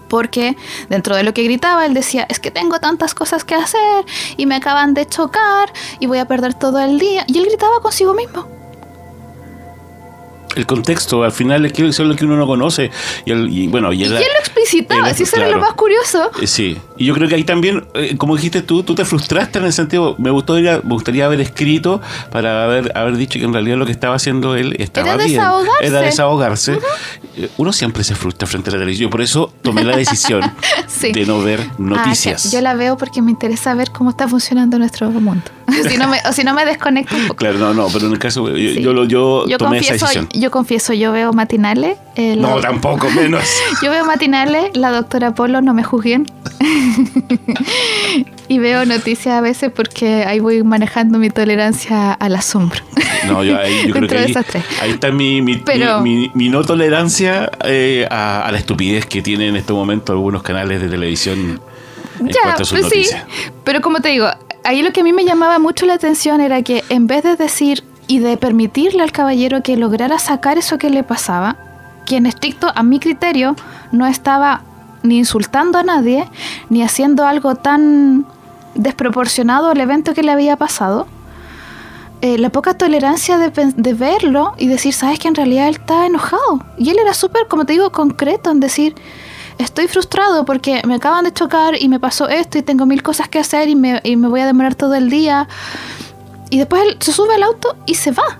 Porque 0.08 0.56
dentro 0.88 1.16
de 1.16 1.22
lo 1.22 1.34
que 1.34 1.44
gritaba, 1.44 1.86
él 1.86 1.94
decía, 1.94 2.26
es 2.28 2.40
que 2.40 2.50
tengo 2.50 2.80
tantas 2.80 3.14
cosas 3.14 3.44
que 3.44 3.54
hacer 3.54 4.04
y 4.36 4.46
me 4.46 4.56
acaban 4.56 4.94
de 4.94 5.06
chocar 5.06 5.72
y 6.00 6.06
voy 6.06 6.18
a 6.18 6.26
perder 6.26 6.54
todo 6.54 6.78
el 6.78 6.98
día. 6.98 7.24
Y 7.26 7.38
él 7.38 7.46
gritaba 7.46 7.80
consigo 7.80 8.14
mismo. 8.14 8.57
El 10.56 10.66
contexto, 10.66 11.22
al 11.22 11.32
final, 11.32 11.64
es 11.66 11.72
que 11.72 11.86
es 11.86 11.98
lo 11.98 12.16
que 12.16 12.24
uno 12.24 12.36
no 12.36 12.46
conoce. 12.46 12.90
Y, 13.24 13.30
el- 13.30 13.48
y 13.50 13.68
bueno, 13.68 13.92
y 13.92 14.00
¿Y 14.00 14.04
el- 14.04 14.10
quién 14.16 14.28
lo 14.32 14.38
explicitaba? 14.40 15.12
Si 15.14 15.22
eso 15.22 15.36
era 15.36 15.48
lo 15.50 15.58
más 15.58 15.72
curioso. 15.74 16.30
Eh, 16.42 16.46
Sí, 16.46 16.76
y 16.96 17.04
yo 17.04 17.14
creo 17.14 17.28
que 17.28 17.34
ahí 17.36 17.44
también, 17.44 17.86
eh, 17.94 18.16
como 18.16 18.34
dijiste 18.34 18.62
tú, 18.62 18.82
tú 18.82 18.94
te 18.94 19.04
frustraste 19.04 19.58
en 19.58 19.66
el 19.66 19.72
sentido, 19.72 20.16
me 20.18 20.30
gustaría, 20.30 20.80
me 20.82 20.94
gustaría 20.94 21.26
haber 21.26 21.40
escrito 21.40 22.00
para 22.32 22.64
haber, 22.64 22.90
haber 22.96 23.16
dicho 23.16 23.38
que 23.38 23.44
en 23.44 23.52
realidad 23.52 23.76
lo 23.76 23.86
que 23.86 23.92
estaba 23.92 24.16
haciendo 24.16 24.56
él 24.56 24.74
estaba 24.78 25.08
Era 25.14 25.16
bien. 25.18 25.30
desahogarse. 25.38 25.86
Era 25.86 26.00
desahogarse. 26.00 26.78
Eh, 27.36 27.48
Uno 27.58 27.72
siempre 27.72 28.02
se 28.02 28.14
frustra 28.16 28.48
frente 28.48 28.70
a 28.70 28.72
la 28.72 28.78
televisión, 28.80 29.10
por 29.10 29.20
eso 29.20 29.52
tomé 29.62 29.84
la 29.84 29.96
decisión 29.96 30.40
Sí. 30.88 31.12
de 31.12 31.24
no 31.26 31.40
ver 31.40 31.60
noticias. 31.78 32.44
Ah, 32.46 32.48
sí. 32.48 32.56
Yo 32.56 32.60
la 32.62 32.74
veo 32.74 32.96
porque 32.96 33.22
me 33.22 33.30
interesa 33.30 33.74
ver 33.74 33.90
cómo 33.92 34.10
está 34.10 34.26
funcionando 34.26 34.78
nuestro 34.78 35.10
mundo. 35.10 35.42
si 35.88 35.96
no 35.98 36.08
me, 36.08 36.18
o 36.28 36.32
si 36.32 36.42
no 36.42 36.54
me 36.54 36.64
desconecto 36.64 37.14
un 37.14 37.22
poco. 37.28 37.36
Claro, 37.36 37.58
no, 37.58 37.74
no, 37.74 37.88
pero 37.92 38.06
en 38.06 38.12
el 38.12 38.18
caso, 38.18 38.48
yo, 38.48 38.56
Sí. 38.56 38.80
yo, 38.82 38.92
lo- 38.92 39.04
yo 39.04 39.46
Yo 39.46 39.58
tomé 39.58 39.78
esa 39.78 39.92
decisión. 39.92 40.28
yo 40.32 40.47
confieso, 40.50 40.92
yo 40.94 41.12
veo 41.12 41.32
matinales. 41.32 41.96
eh, 42.16 42.36
la- 42.36 42.48
No, 42.48 42.60
tampoco, 42.60 43.08
menos. 43.10 43.44
Yo 43.82 43.90
veo 43.90 44.04
matinales, 44.04 44.76
la 44.76 44.90
doctora 44.90 45.34
Polo, 45.34 45.60
no 45.62 45.72
me 45.74 45.82
juzguen. 45.84 46.26
y 48.48 48.58
veo 48.58 48.84
noticias 48.84 49.34
a 49.34 49.40
veces 49.40 49.70
porque 49.74 50.24
ahí 50.24 50.40
voy 50.40 50.62
manejando 50.62 51.18
mi 51.18 51.30
tolerancia 51.30 52.12
al 52.12 52.34
asombro. 52.36 52.80
No, 53.26 53.44
yo, 53.44 53.58
ahí, 53.58 53.86
yo 53.88 53.94
creo 53.94 54.08
que 54.08 54.18
ahí, 54.18 54.30
esas 54.30 54.46
tres. 54.46 54.64
ahí 54.80 54.90
está 54.92 55.10
mi, 55.10 55.42
mi, 55.42 55.56
Pero- 55.56 56.00
mi, 56.00 56.30
mi- 56.34 56.48
no 56.48 56.62
tolerancia 56.64 57.50
eh, 57.64 58.06
a, 58.10 58.42
a 58.42 58.52
la 58.52 58.58
estupidez 58.58 59.06
que 59.06 59.22
tienen 59.22 59.48
en 59.50 59.56
este 59.56 59.72
momento 59.72 60.12
algunos 60.12 60.42
canales 60.42 60.80
de 60.80 60.88
televisión 60.88 61.60
en 62.20 62.28
ya, 62.28 62.54
pues 62.56 62.68
sí. 62.68 62.74
noticias. 62.80 63.22
Pero 63.64 63.80
como 63.80 64.00
te 64.00 64.08
digo, 64.08 64.28
ahí 64.64 64.82
lo 64.82 64.92
que 64.92 65.00
a 65.00 65.04
mí 65.04 65.12
me 65.12 65.24
llamaba 65.24 65.58
mucho 65.58 65.86
la 65.86 65.94
atención 65.94 66.40
era 66.40 66.62
que 66.62 66.82
en 66.88 67.06
vez 67.06 67.22
de 67.22 67.36
decir 67.36 67.84
y 68.08 68.18
de 68.18 68.36
permitirle 68.36 69.02
al 69.02 69.12
caballero 69.12 69.62
que 69.62 69.76
lograra 69.76 70.18
sacar 70.18 70.58
eso 70.58 70.78
que 70.78 70.90
le 70.90 71.04
pasaba, 71.04 71.56
que 72.06 72.16
en 72.16 72.26
estricto, 72.26 72.72
a 72.74 72.82
mi 72.82 72.98
criterio, 72.98 73.54
no 73.92 74.06
estaba 74.06 74.62
ni 75.02 75.18
insultando 75.18 75.78
a 75.78 75.82
nadie, 75.82 76.28
ni 76.70 76.82
haciendo 76.82 77.26
algo 77.26 77.54
tan 77.54 78.26
desproporcionado 78.74 79.70
al 79.70 79.80
evento 79.80 80.14
que 80.14 80.22
le 80.22 80.32
había 80.32 80.56
pasado, 80.56 81.06
eh, 82.20 82.38
la 82.38 82.50
poca 82.50 82.74
tolerancia 82.74 83.38
de, 83.38 83.50
de 83.50 83.94
verlo 83.94 84.54
y 84.56 84.66
decir, 84.66 84.92
sabes 84.92 85.20
que 85.20 85.28
en 85.28 85.36
realidad 85.36 85.68
él 85.68 85.76
está 85.76 86.06
enojado. 86.06 86.60
Y 86.76 86.90
él 86.90 86.98
era 86.98 87.14
súper, 87.14 87.46
como 87.46 87.64
te 87.64 87.74
digo, 87.74 87.92
concreto 87.92 88.50
en 88.50 88.58
decir, 88.58 88.94
estoy 89.58 89.86
frustrado 89.86 90.44
porque 90.44 90.82
me 90.86 90.94
acaban 90.94 91.24
de 91.24 91.32
chocar 91.32 91.80
y 91.80 91.88
me 91.88 92.00
pasó 92.00 92.28
esto 92.28 92.58
y 92.58 92.62
tengo 92.62 92.86
mil 92.86 93.02
cosas 93.02 93.28
que 93.28 93.38
hacer 93.38 93.68
y 93.68 93.76
me, 93.76 94.00
y 94.02 94.16
me 94.16 94.28
voy 94.28 94.40
a 94.40 94.46
demorar 94.46 94.74
todo 94.74 94.94
el 94.94 95.10
día. 95.10 95.46
Y 96.50 96.58
después 96.58 96.82
él 96.82 96.96
se 97.00 97.12
sube 97.12 97.34
al 97.34 97.42
auto 97.42 97.76
y 97.86 97.94
se 97.94 98.10
va. 98.10 98.38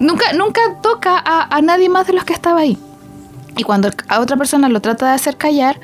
Nunca, 0.00 0.32
nunca 0.32 0.60
toca 0.82 1.16
a, 1.16 1.54
a 1.54 1.62
nadie 1.62 1.88
más 1.88 2.06
de 2.06 2.12
los 2.12 2.24
que 2.24 2.32
estaba 2.32 2.60
ahí. 2.60 2.78
Y 3.56 3.64
cuando 3.64 3.90
a 4.08 4.20
otra 4.20 4.36
persona 4.36 4.68
lo 4.68 4.80
trata 4.80 5.06
de 5.06 5.12
hacer 5.12 5.36
callar, 5.36 5.78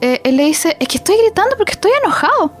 eh, 0.00 0.20
él 0.24 0.36
le 0.36 0.44
dice, 0.44 0.76
es 0.80 0.88
que 0.88 0.98
estoy 0.98 1.16
gritando 1.16 1.56
porque 1.56 1.72
estoy 1.72 1.92
enojado. 2.02 2.52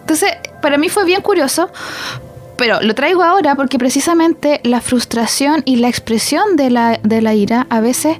Entonces, 0.00 0.32
para 0.60 0.78
mí 0.78 0.88
fue 0.88 1.04
bien 1.04 1.22
curioso, 1.22 1.70
pero 2.56 2.80
lo 2.80 2.94
traigo 2.94 3.22
ahora 3.22 3.54
porque 3.54 3.78
precisamente 3.78 4.60
la 4.64 4.80
frustración 4.80 5.62
y 5.64 5.76
la 5.76 5.88
expresión 5.88 6.56
de 6.56 6.70
la, 6.70 6.98
de 7.02 7.22
la 7.22 7.34
ira 7.34 7.66
a 7.70 7.80
veces 7.80 8.18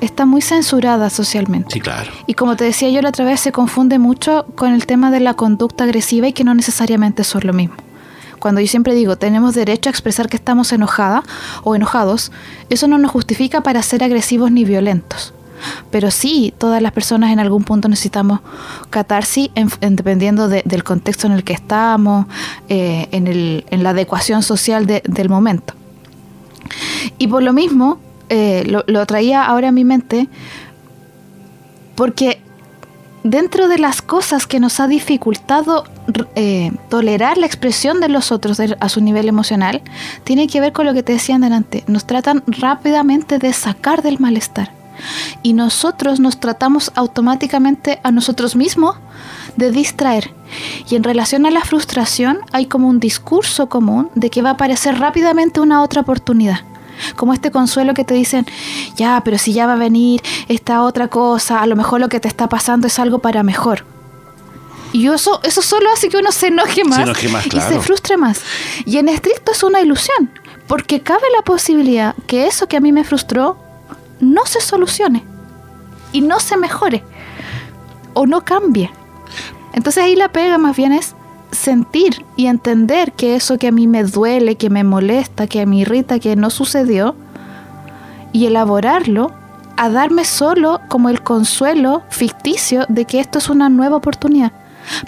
está 0.00 0.26
muy 0.26 0.40
censurada 0.42 1.10
socialmente. 1.10 1.68
Sí, 1.72 1.80
claro. 1.80 2.10
Y 2.26 2.34
como 2.34 2.56
te 2.56 2.64
decía 2.64 2.88
yo 2.90 3.02
la 3.02 3.10
otra 3.10 3.24
vez, 3.24 3.40
se 3.40 3.52
confunde 3.52 3.98
mucho 3.98 4.46
con 4.56 4.72
el 4.72 4.86
tema 4.86 5.10
de 5.10 5.20
la 5.20 5.34
conducta 5.34 5.84
agresiva 5.84 6.28
y 6.28 6.32
que 6.32 6.44
no 6.44 6.54
necesariamente 6.54 7.24
son 7.24 7.42
lo 7.44 7.52
mismo. 7.52 7.76
Cuando 8.38 8.60
yo 8.62 8.66
siempre 8.68 8.94
digo, 8.94 9.16
tenemos 9.16 9.54
derecho 9.54 9.90
a 9.90 9.92
expresar 9.92 10.28
que 10.30 10.36
estamos 10.36 10.72
enojada 10.72 11.22
o 11.62 11.74
enojados, 11.74 12.32
eso 12.70 12.88
no 12.88 12.96
nos 12.96 13.10
justifica 13.10 13.60
para 13.62 13.82
ser 13.82 14.02
agresivos 14.02 14.50
ni 14.50 14.64
violentos. 14.64 15.34
Pero 15.90 16.10
sí, 16.10 16.54
todas 16.56 16.80
las 16.80 16.92
personas 16.92 17.32
en 17.32 17.38
algún 17.38 17.64
punto 17.64 17.86
necesitamos 17.90 18.40
catarsis, 18.88 19.50
en- 19.54 19.68
en- 19.82 19.94
dependiendo 19.94 20.48
de- 20.48 20.62
del 20.64 20.84
contexto 20.84 21.26
en 21.26 21.34
el 21.34 21.44
que 21.44 21.52
estamos, 21.52 22.24
eh, 22.70 23.08
en, 23.12 23.26
el- 23.26 23.66
en 23.70 23.82
la 23.82 23.90
adecuación 23.90 24.42
social 24.42 24.86
de- 24.86 25.02
del 25.06 25.28
momento. 25.28 25.74
Y 27.18 27.26
por 27.28 27.42
lo 27.42 27.52
mismo, 27.52 27.98
eh, 28.30 28.64
lo, 28.64 29.06
traía 29.06 29.44
ahora 29.44 29.68
a 29.68 29.72
mi 29.72 29.84
mente, 29.84 30.28
porque 31.96 32.40
dentro 33.24 33.66
de 33.66 33.76
las 33.76 34.02
cosas 34.02 34.46
que 34.46 34.60
nos 34.60 34.78
ha 34.78 34.86
dificultado 34.86 35.84
eh, 36.36 36.70
tolerar 36.88 37.38
la 37.38 37.46
expresión 37.46 38.00
de 38.00 38.08
los 38.08 38.30
otros 38.30 38.58
a 38.60 38.88
su 38.88 39.00
nivel 39.00 39.28
emocional, 39.28 39.82
tiene 40.22 40.46
que 40.46 40.60
ver 40.60 40.72
con 40.72 40.86
lo 40.86 40.94
que 40.94 41.02
te 41.02 41.12
decían 41.14 41.40
delante. 41.40 41.82
Nos 41.88 42.06
tratan 42.06 42.44
rápidamente 42.46 43.38
de 43.38 43.52
sacar 43.52 44.02
del 44.02 44.20
malestar. 44.20 44.72
Y 45.42 45.54
nosotros 45.54 46.20
nos 46.20 46.38
tratamos 46.38 46.92
automáticamente 46.94 47.98
a 48.04 48.12
nosotros 48.12 48.54
mismos 48.54 48.96
de 49.56 49.72
distraer. 49.72 50.32
Y 50.88 50.94
en 50.94 51.02
relación 51.02 51.46
a 51.46 51.50
la 51.50 51.62
frustración 51.62 52.38
hay 52.52 52.66
como 52.66 52.88
un 52.88 53.00
discurso 53.00 53.68
común 53.68 54.08
de 54.14 54.30
que 54.30 54.42
va 54.42 54.50
a 54.50 54.52
aparecer 54.52 54.98
rápidamente 54.98 55.60
una 55.60 55.82
otra 55.82 56.02
oportunidad. 56.02 56.60
Como 57.16 57.32
este 57.32 57.50
consuelo 57.50 57.94
que 57.94 58.04
te 58.04 58.14
dicen, 58.14 58.46
ya, 58.96 59.22
pero 59.24 59.38
si 59.38 59.52
ya 59.52 59.66
va 59.66 59.74
a 59.74 59.76
venir 59.76 60.22
esta 60.48 60.82
otra 60.82 61.08
cosa, 61.08 61.60
a 61.60 61.66
lo 61.66 61.76
mejor 61.76 62.00
lo 62.00 62.08
que 62.08 62.20
te 62.20 62.28
está 62.28 62.48
pasando 62.48 62.86
es 62.86 62.98
algo 62.98 63.18
para 63.18 63.42
mejor. 63.42 63.84
Y 64.92 65.06
eso, 65.06 65.40
eso 65.44 65.62
solo 65.62 65.88
hace 65.92 66.08
que 66.08 66.16
uno 66.16 66.32
se 66.32 66.48
enoje 66.48 66.84
más, 66.84 66.98
enoje 66.98 67.28
más, 67.28 67.46
y 67.46 67.60
se 67.60 67.80
frustre 67.80 68.16
más. 68.16 68.42
Y 68.84 68.98
en 68.98 69.08
estricto 69.08 69.52
es 69.52 69.62
una 69.62 69.80
ilusión, 69.80 70.30
porque 70.66 71.00
cabe 71.00 71.26
la 71.36 71.42
posibilidad 71.42 72.14
que 72.26 72.46
eso 72.46 72.66
que 72.66 72.76
a 72.76 72.80
mí 72.80 72.90
me 72.90 73.04
frustró 73.04 73.56
no 74.18 74.46
se 74.46 74.60
solucione 74.60 75.24
y 76.12 76.22
no 76.22 76.40
se 76.40 76.56
mejore 76.56 77.04
o 78.14 78.26
no 78.26 78.44
cambie. 78.44 78.90
Entonces 79.72 80.02
ahí 80.02 80.16
la 80.16 80.30
pega 80.32 80.58
más 80.58 80.76
bien 80.76 80.92
es 80.92 81.14
sentir 81.52 82.24
y 82.36 82.46
entender 82.46 83.12
que 83.12 83.34
eso 83.36 83.58
que 83.58 83.68
a 83.68 83.72
mí 83.72 83.86
me 83.86 84.04
duele, 84.04 84.56
que 84.56 84.70
me 84.70 84.84
molesta, 84.84 85.46
que 85.46 85.64
me 85.66 85.76
irrita, 85.78 86.18
que 86.18 86.36
no 86.36 86.50
sucedió, 86.50 87.14
y 88.32 88.46
elaborarlo 88.46 89.32
a 89.76 89.88
darme 89.90 90.24
solo 90.24 90.80
como 90.88 91.08
el 91.08 91.22
consuelo 91.22 92.02
ficticio 92.10 92.84
de 92.88 93.04
que 93.06 93.18
esto 93.20 93.38
es 93.38 93.48
una 93.48 93.68
nueva 93.68 93.96
oportunidad. 93.96 94.52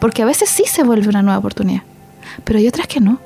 Porque 0.00 0.22
a 0.22 0.24
veces 0.26 0.48
sí 0.48 0.64
se 0.66 0.82
vuelve 0.82 1.08
una 1.08 1.22
nueva 1.22 1.38
oportunidad, 1.38 1.82
pero 2.44 2.58
hay 2.58 2.66
otras 2.68 2.86
que 2.86 3.00
no. 3.00 3.18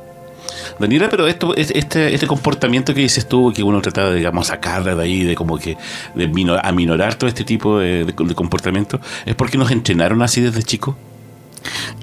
Daniela, 0.79 1.09
pero 1.09 1.26
esto, 1.26 1.55
es- 1.55 1.70
este, 1.70 2.14
este 2.14 2.26
comportamiento 2.26 2.94
que 2.94 3.00
dices 3.00 3.29
tú, 3.29 3.52
que 3.55 3.62
uno 3.62 3.81
trata 3.81 4.11
de, 4.11 4.16
digamos, 4.16 4.48
sacarla 4.48 4.94
de 4.94 5.02
ahí, 5.02 5.22
de 5.24 5.35
como 5.35 5.59
que 5.59 5.76
de 6.14 6.29
mino- 6.29 6.59
aminorar 6.62 7.14
todo 7.14 7.29
este 7.29 7.44
tipo 7.44 7.79
de, 7.79 8.05
de- 8.05 8.12
de 8.12 8.35
comportamiento, 8.35 9.00
¿es 9.24 9.35
porque 9.35 9.59
nos 9.59 9.70
entrenaron 9.70 10.22
así 10.22 10.40
desde 10.40 10.62
chicos? 10.62 10.94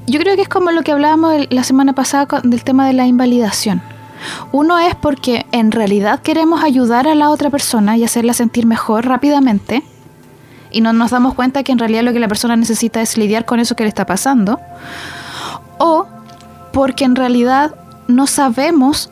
Yo 0.08 0.20
creo 0.20 0.36
que 0.36 0.44
es 0.44 0.50
como 0.50 0.72
lo 0.72 0.84
que 0.84 0.92
hablábamos 0.92 1.48
la 1.50 1.64
semana 1.64 1.94
pasada 1.94 2.42
del 2.44 2.64
tema 2.64 2.88
de 2.88 2.94
la 2.94 3.06
invalidación. 3.06 3.82
Uno 4.52 4.80
es 4.80 4.96
porque 4.96 5.46
en 5.52 5.72
realidad 5.72 6.22
queremos 6.22 6.64
ayudar 6.64 7.08
a 7.08 7.16
la 7.16 7.30
otra 7.30 7.50
persona 7.50 7.98
y 7.98 8.04
hacerla 8.04 8.34
sentir 8.34 8.66
mejor 8.66 9.06
rápidamente 9.06 9.84
y 10.74 10.82
no 10.82 10.92
nos 10.92 11.12
damos 11.12 11.36
cuenta 11.36 11.64
que 11.64 11.72
en 11.72 11.78
realidad 11.78 12.04
lo 12.04 12.14
que 12.14 12.20
la 12.20 12.28
persona 12.28 12.56
necesita 12.56 13.02
es 13.02 13.16
lidiar 13.16 13.46
con 13.46 13.60
eso 13.60 13.76
que 13.76 13.84
le 13.84 13.90
está 13.90 14.06
pasando. 14.06 14.60
O 15.78 16.08
porque 16.74 17.06
en 17.06 17.16
realidad 17.16 17.76
no 18.08 18.26
sabemos 18.26 19.12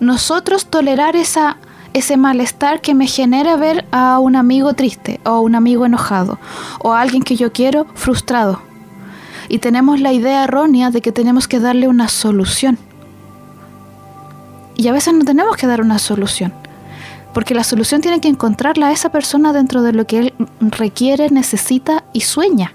nosotros 0.00 0.66
tolerar 0.66 1.14
esa, 1.14 1.56
ese 1.94 2.16
malestar 2.16 2.80
que 2.80 2.94
me 2.94 3.06
genera 3.06 3.56
ver 3.56 3.86
a 3.92 4.18
un 4.18 4.34
amigo 4.34 4.74
triste 4.74 5.20
o 5.24 5.28
a 5.28 5.40
un 5.40 5.54
amigo 5.54 5.86
enojado 5.86 6.38
o 6.80 6.92
a 6.92 7.00
alguien 7.00 7.22
que 7.22 7.36
yo 7.36 7.52
quiero 7.52 7.86
frustrado 7.94 8.60
y 9.48 9.58
tenemos 9.58 10.00
la 10.00 10.12
idea 10.12 10.44
errónea 10.44 10.90
de 10.90 11.00
que 11.00 11.12
tenemos 11.12 11.48
que 11.48 11.60
darle 11.60 11.88
una 11.88 12.08
solución. 12.08 12.78
Y 14.76 14.88
a 14.88 14.92
veces 14.92 15.14
no 15.14 15.24
tenemos 15.24 15.56
que 15.56 15.66
dar 15.66 15.80
una 15.80 15.98
solución, 15.98 16.52
porque 17.34 17.54
la 17.54 17.64
solución 17.64 18.00
tiene 18.00 18.20
que 18.20 18.28
encontrarla 18.28 18.88
a 18.88 18.92
esa 18.92 19.10
persona 19.10 19.52
dentro 19.52 19.82
de 19.82 19.92
lo 19.92 20.06
que 20.06 20.18
él 20.18 20.34
requiere, 20.60 21.30
necesita 21.30 22.04
y 22.12 22.20
sueña. 22.20 22.72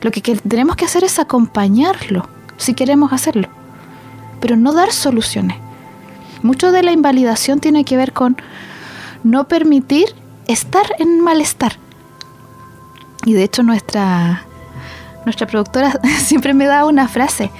Lo 0.00 0.10
que, 0.10 0.20
tenemos 0.20 0.76
que 0.76 0.84
hacer 0.84 1.02
es 1.02 1.18
acompañarlo, 1.18 2.28
si 2.56 2.74
queremos 2.74 3.12
hacerlo, 3.12 3.48
pero 4.40 4.56
no 4.56 4.72
dar 4.72 4.92
soluciones. 4.92 5.56
Mucho 6.42 6.72
de 6.72 6.82
la 6.82 6.92
invalidación 6.92 7.58
tiene 7.58 7.84
que 7.84 7.96
ver 7.96 8.12
con 8.12 8.36
no 9.22 9.48
permitir 9.48 10.14
estar 10.46 10.84
en 10.98 11.20
malestar. 11.20 11.78
Y 13.24 13.32
de 13.32 13.44
hecho 13.44 13.62
nuestra, 13.62 14.44
nuestra 15.24 15.46
productora 15.46 15.92
siempre 16.18 16.54
me 16.54 16.66
da 16.66 16.84
una 16.84 17.08
frase 17.08 17.50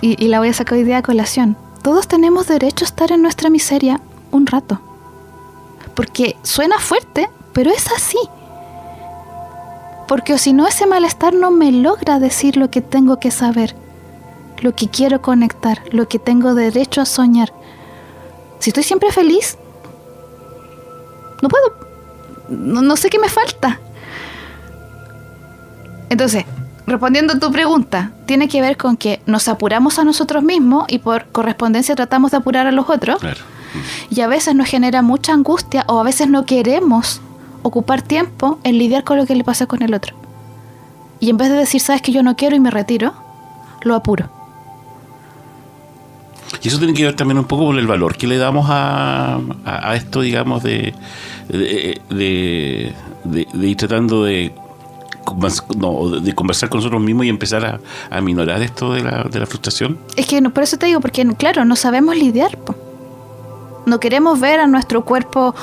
y, 0.00 0.22
y 0.22 0.28
la 0.28 0.38
voy 0.38 0.48
a 0.48 0.54
sacar 0.54 0.78
hoy 0.78 0.84
día 0.84 0.98
a 0.98 1.02
colación. 1.02 1.56
Todos 1.82 2.08
tenemos 2.08 2.46
derecho 2.46 2.84
a 2.84 2.88
estar 2.88 3.12
en 3.12 3.22
nuestra 3.22 3.50
miseria 3.50 4.00
un 4.30 4.46
rato. 4.46 4.80
Porque 5.94 6.36
suena 6.42 6.78
fuerte, 6.78 7.30
pero 7.52 7.70
es 7.70 7.90
así. 7.92 8.18
Porque 10.06 10.38
si 10.38 10.52
no, 10.52 10.66
ese 10.66 10.86
malestar 10.86 11.34
no 11.34 11.50
me 11.50 11.72
logra 11.72 12.18
decir 12.18 12.56
lo 12.56 12.70
que 12.70 12.80
tengo 12.80 13.20
que 13.20 13.30
saber, 13.30 13.76
lo 14.60 14.74
que 14.74 14.88
quiero 14.88 15.22
conectar, 15.22 15.82
lo 15.92 16.08
que 16.08 16.18
tengo 16.18 16.54
derecho 16.54 17.00
a 17.00 17.06
soñar. 17.06 17.52
Si 18.58 18.70
estoy 18.70 18.82
siempre 18.82 19.12
feliz, 19.12 19.56
no 21.42 21.48
puedo. 21.48 21.74
No, 22.48 22.82
no 22.82 22.96
sé 22.96 23.08
qué 23.08 23.18
me 23.18 23.28
falta. 23.28 23.78
Entonces, 26.08 26.44
respondiendo 26.90 27.32
a 27.34 27.38
tu 27.38 27.50
pregunta, 27.50 28.12
tiene 28.26 28.48
que 28.48 28.60
ver 28.60 28.76
con 28.76 28.96
que 28.96 29.20
nos 29.26 29.48
apuramos 29.48 29.98
a 29.98 30.04
nosotros 30.04 30.42
mismos 30.42 30.84
y 30.88 30.98
por 30.98 31.26
correspondencia 31.26 31.94
tratamos 31.94 32.30
de 32.32 32.36
apurar 32.38 32.66
a 32.66 32.72
los 32.72 32.88
otros. 32.90 33.18
Claro. 33.20 33.40
Y 34.10 34.20
a 34.20 34.26
veces 34.26 34.54
nos 34.54 34.68
genera 34.68 35.00
mucha 35.02 35.32
angustia 35.32 35.84
o 35.86 36.00
a 36.00 36.02
veces 36.02 36.28
no 36.28 36.44
queremos 36.44 37.20
ocupar 37.62 38.02
tiempo 38.02 38.58
en 38.64 38.78
lidiar 38.78 39.04
con 39.04 39.16
lo 39.16 39.26
que 39.26 39.34
le 39.34 39.44
pasa 39.44 39.66
con 39.66 39.82
el 39.82 39.94
otro. 39.94 40.16
Y 41.20 41.30
en 41.30 41.36
vez 41.36 41.48
de 41.50 41.56
decir, 41.56 41.80
sabes 41.80 42.02
que 42.02 42.12
yo 42.12 42.22
no 42.22 42.34
quiero 42.36 42.56
y 42.56 42.60
me 42.60 42.70
retiro, 42.70 43.12
lo 43.82 43.94
apuro. 43.94 44.28
Y 46.62 46.68
eso 46.68 46.78
tiene 46.78 46.94
que 46.94 47.04
ver 47.04 47.14
también 47.14 47.38
un 47.38 47.44
poco 47.44 47.66
con 47.66 47.78
el 47.78 47.86
valor 47.86 48.16
que 48.16 48.26
le 48.26 48.36
damos 48.36 48.66
a, 48.68 49.34
a- 49.36 49.90
a 49.90 49.94
esto, 49.94 50.20
digamos, 50.20 50.62
de, 50.62 50.94
de, 51.48 52.00
de- 52.10 52.92
de- 53.24 53.46
de 53.52 53.66
ir 53.68 53.76
tratando 53.76 54.24
de, 54.24 54.52
no, 55.76 56.10
de 56.20 56.34
conversar 56.34 56.68
con 56.68 56.78
nosotros 56.78 57.02
mismos 57.02 57.26
y 57.26 57.28
empezar 57.28 57.64
a, 57.64 57.80
a 58.10 58.20
minorar 58.20 58.62
esto 58.62 58.92
de 58.92 59.02
la, 59.02 59.24
de 59.24 59.38
la 59.38 59.46
frustración. 59.46 59.98
Es 60.16 60.26
que 60.26 60.40
por 60.42 60.62
eso 60.62 60.76
te 60.76 60.86
digo, 60.86 61.00
porque 61.00 61.26
claro, 61.36 61.64
no 61.64 61.76
sabemos 61.76 62.16
lidiar. 62.16 62.56
po. 62.58 62.74
No 63.86 63.98
queremos 63.98 64.38
ver 64.40 64.60
a 64.60 64.66
nuestro 64.66 65.04
cuerpo 65.04 65.54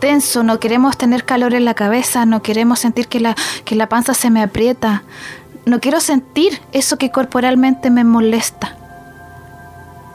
tenso, 0.00 0.42
no 0.42 0.58
queremos 0.58 0.96
tener 0.96 1.24
calor 1.24 1.54
en 1.54 1.64
la 1.64 1.74
cabeza, 1.74 2.24
no 2.24 2.42
queremos 2.42 2.78
sentir 2.78 3.06
que 3.06 3.20
la, 3.20 3.36
que 3.64 3.74
la 3.74 3.88
panza 3.88 4.14
se 4.14 4.30
me 4.30 4.42
aprieta. 4.42 5.02
No 5.66 5.80
quiero 5.80 6.00
sentir 6.00 6.60
eso 6.72 6.96
que 6.96 7.10
corporalmente 7.10 7.90
me 7.90 8.04
molesta. 8.04 8.76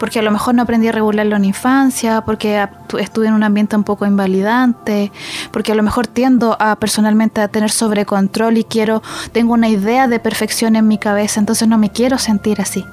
Porque 0.02 0.18
a 0.18 0.24
lo 0.24 0.32
mejor 0.32 0.56
no 0.56 0.64
aprendí 0.64 0.88
a 0.88 0.92
regularlo 0.92 1.36
en 1.36 1.46
infancia, 1.46 2.22
porque 2.22 2.68
estuve 3.00 3.28
en 3.28 3.34
un 3.36 3.44
ambiente 3.44 3.76
un 3.76 3.84
poco 3.84 4.08
invalidante, 4.08 5.12
porque 5.52 5.74
a 5.74 5.76
lo 5.76 5.84
mejor 5.84 6.08
tiendo 6.08 6.58
a 6.60 6.76
personalmente 6.78 7.40
a 7.40 7.48
tener 7.50 7.70
sobrecontrol 7.70 8.58
y 8.58 8.64
quiero, 8.64 9.04
tengo 9.32 9.54
una 9.54 9.70
idea 9.70 10.08
de 10.08 10.20
perfección 10.20 10.76
en 10.76 10.88
mi 10.88 10.98
cabeza, 10.98 11.40
entonces 11.40 11.68
no 11.68 11.78
me 11.78 11.92
quiero 11.92 12.18
sentir 12.18 12.60
así. 12.62 12.84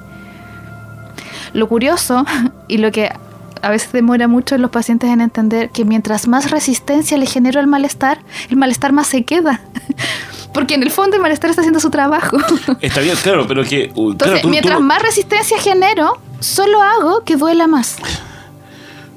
Lo 1.53 1.67
curioso 1.67 2.25
y 2.67 2.77
lo 2.77 2.91
que 2.91 3.11
a 3.61 3.69
veces 3.71 3.91
demora 3.91 4.27
mucho 4.27 4.53
en 4.53 4.61
los 4.61 4.69
pacientes 4.71 5.09
en 5.09 5.19
entender 5.21 5.71
que 5.71 5.85
mientras 5.85 6.27
más 6.27 6.51
resistencia 6.51 7.17
le 7.17 7.25
genero 7.25 7.59
al 7.59 7.65
malestar, 7.67 8.19
el 8.51 8.55
malestar 8.57 8.93
más 8.93 9.07
se 9.07 9.23
queda. 9.25 9.61
Porque 10.53 10.75
en 10.75 10.83
el 10.83 10.91
fondo 10.91 11.15
el 11.15 11.21
malestar 11.23 11.49
está 11.49 11.61
haciendo 11.63 11.79
su 11.79 11.89
trabajo. 11.89 12.37
Está 12.81 13.01
bien, 13.01 13.15
claro, 13.21 13.45
pero 13.47 13.63
que. 13.63 13.91
uh, 13.95 14.11
Entonces, 14.11 14.17
claro, 14.27 14.41
tú- 14.41 14.49
mientras 14.49 14.77
tú- 14.77 14.83
más 14.83 15.01
resistencia 15.01 15.57
genero, 15.59 16.19
solo 16.39 16.81
hago 16.81 17.23
que 17.23 17.35
duela 17.35 17.67
más. 17.67 17.97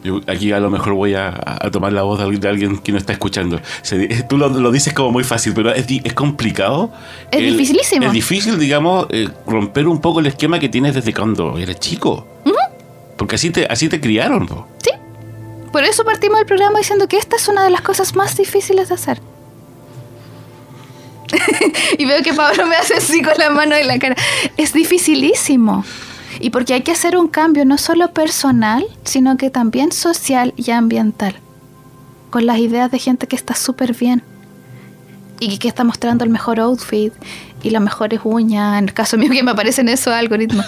Yo 0.05 0.21
aquí 0.27 0.51
a 0.51 0.59
lo 0.59 0.69
mejor 0.69 0.95
voy 0.95 1.15
a, 1.15 1.29
a 1.61 1.71
tomar 1.71 1.93
la 1.93 2.03
voz 2.03 2.19
de 2.19 2.25
alguien, 2.25 2.41
de 2.41 2.49
alguien 2.49 2.79
que 2.79 2.91
no 2.91 2.99
está 2.99 3.13
escuchando. 3.13 3.61
Se 3.83 3.97
di- 3.99 4.09
tú 4.29 4.37
lo, 4.37 4.49
lo 4.49 4.73
dices 4.73 4.93
como 4.93 5.13
muy 5.13 5.23
fácil, 5.23 5.53
pero 5.55 5.73
es, 5.73 5.87
es 5.89 6.13
complicado. 6.15 6.91
Es 7.31 7.41
dificilísimo. 7.41 8.07
Es 8.07 8.13
difícil, 8.13 8.59
digamos, 8.59 9.07
eh, 9.11 9.29
romper 9.47 9.87
un 9.87 10.01
poco 10.01 10.19
el 10.19 10.27
esquema 10.27 10.59
que 10.59 10.69
tienes 10.69 10.95
desde 10.95 11.15
cuando 11.15 11.57
eres 11.57 11.79
chico. 11.79 12.27
Porque 13.17 13.37
así 13.37 13.51
te, 13.51 13.67
así 13.67 13.89
te 13.89 14.01
criaron. 14.01 14.49
po. 14.49 14.67
¿Sí? 14.83 14.91
Por 15.71 15.85
eso 15.85 16.05
partimos 16.05 16.39
del 16.39 16.47
programa 16.47 16.79
diciendo 16.81 17.07
que 17.07 17.17
esta 17.19 17.37
es 17.37 17.47
una 17.47 17.63
de 17.63 17.71
las 17.71 17.83
cosas 17.83 18.17
más 18.17 18.37
difíciles 18.37 18.89
de 18.89 18.95
hacer. 18.97 19.21
y 21.99 22.05
veo 22.05 22.23
que 22.23 22.35
Pablo 22.35 22.67
me 22.67 22.77
hace 22.77 22.95
así 22.95 23.23
con 23.23 23.35
la 23.39 23.51
mano 23.51 23.75
en 23.77 23.87
la 23.87 23.99
cara. 23.99 24.17
Es 24.57 24.73
dificilísimo. 24.73 25.85
Y 26.43 26.51
porque 26.51 26.75
hay 26.75 26.83
que 26.83 26.91
hacer 26.91 27.17
un 27.17 27.29
cambio 27.29 27.65
no 27.65 27.79
solo 27.79 28.13
personal, 28.13 28.85
sino 29.05 29.37
que 29.37 29.49
también 29.49 29.93
social 29.93 30.53
y 30.57 30.73
ambiental. 30.73 31.37
Con 32.31 32.47
las 32.47 32.59
ideas 32.59 32.91
de 32.91 32.99
gente 32.99 33.29
que 33.29 33.37
está 33.37 33.55
súper 33.55 33.95
bien. 33.95 34.25
Y 35.39 35.59
que 35.59 35.69
está 35.69 35.85
mostrando 35.85 36.25
el 36.25 36.31
mejor 36.31 36.59
outfit 36.59 37.13
y 37.63 37.71
las 37.71 37.81
mejores 37.81 38.23
uñas. 38.25 38.77
En 38.81 38.89
el 38.89 38.93
caso 38.93 39.17
mío 39.19 39.31
que 39.31 39.45
me 39.45 39.53
aparecen 39.53 39.89
esos 39.89 40.13
algoritmos. 40.13 40.67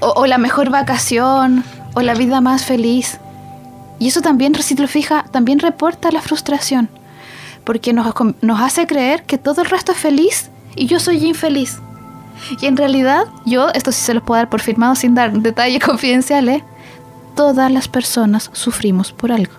O, 0.00 0.14
o 0.16 0.26
la 0.26 0.38
mejor 0.38 0.70
vacación. 0.70 1.62
O 1.92 2.00
la 2.00 2.14
vida 2.14 2.40
más 2.40 2.64
feliz. 2.64 3.18
Y 3.98 4.08
eso 4.08 4.22
también, 4.22 4.54
si 4.62 4.74
te 4.74 4.80
lo 4.80 4.88
fijas, 4.88 5.30
también 5.30 5.58
reporta 5.58 6.10
la 6.10 6.22
frustración. 6.22 6.88
Porque 7.64 7.92
nos, 7.92 8.14
nos 8.40 8.60
hace 8.62 8.86
creer 8.86 9.24
que 9.24 9.36
todo 9.36 9.60
el 9.60 9.68
resto 9.68 9.92
es 9.92 9.98
feliz 9.98 10.48
y 10.74 10.86
yo 10.86 10.98
soy 11.00 11.26
infeliz. 11.26 11.80
Y 12.60 12.66
en 12.66 12.76
realidad, 12.76 13.24
yo, 13.44 13.68
esto 13.74 13.92
sí 13.92 14.00
se 14.00 14.14
los 14.14 14.22
puedo 14.22 14.38
dar 14.38 14.48
por 14.48 14.60
firmado 14.60 14.94
sin 14.94 15.14
dar 15.14 15.32
detalles 15.32 15.82
confidenciales, 15.84 16.62
todas 17.34 17.70
las 17.70 17.88
personas 17.88 18.50
sufrimos 18.52 19.12
por 19.12 19.32
algo. 19.32 19.52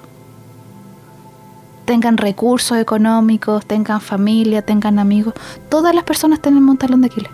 Tengan 1.85 2.17
recursos 2.17 2.77
económicos, 2.77 3.65
tengan 3.65 4.01
familia, 4.01 4.61
tengan 4.61 4.99
amigos, 4.99 5.33
todas 5.69 5.93
las 5.93 6.03
personas 6.03 6.41
tenemos 6.41 6.69
un 6.69 6.77
talón 6.77 7.01
de 7.01 7.07
Aquiles. 7.07 7.31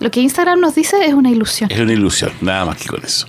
Lo 0.00 0.10
que 0.10 0.20
Instagram 0.20 0.60
nos 0.60 0.74
dice 0.74 1.04
es 1.06 1.14
una 1.14 1.30
ilusión. 1.30 1.70
Es 1.70 1.80
una 1.80 1.92
ilusión, 1.92 2.32
nada 2.40 2.66
más 2.66 2.76
que 2.76 2.88
con 2.88 3.02
eso. 3.02 3.26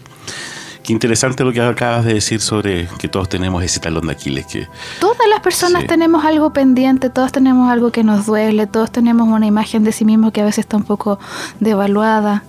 Qué 0.85 0.93
interesante 0.93 1.43
lo 1.43 1.51
que 1.51 1.61
acabas 1.61 2.05
de 2.05 2.13
decir 2.13 2.41
sobre 2.41 2.87
que 2.99 3.07
todos 3.07 3.27
tenemos 3.27 3.63
ese 3.63 3.79
talón 3.79 4.05
de 4.05 4.13
Aquiles. 4.13 4.45
Que, 4.45 4.67
Todas 4.99 5.27
las 5.27 5.39
personas 5.39 5.81
Sí. 5.81 5.87
tenemos 5.87 6.23
algo 6.23 6.53
pendiente, 6.53 7.09
todos 7.09 7.31
tenemos 7.31 7.71
algo 7.71 7.91
que 7.91 8.03
nos 8.03 8.27
duele, 8.27 8.67
todos 8.67 8.91
tenemos 8.91 9.27
una 9.27 9.47
imagen 9.47 9.83
de 9.83 9.91
sí 9.91 10.05
mismo 10.05 10.29
que 10.31 10.41
a 10.41 10.45
veces 10.45 10.59
está 10.59 10.77
un 10.77 10.83
poco 10.83 11.17
devaluada. 11.59 12.43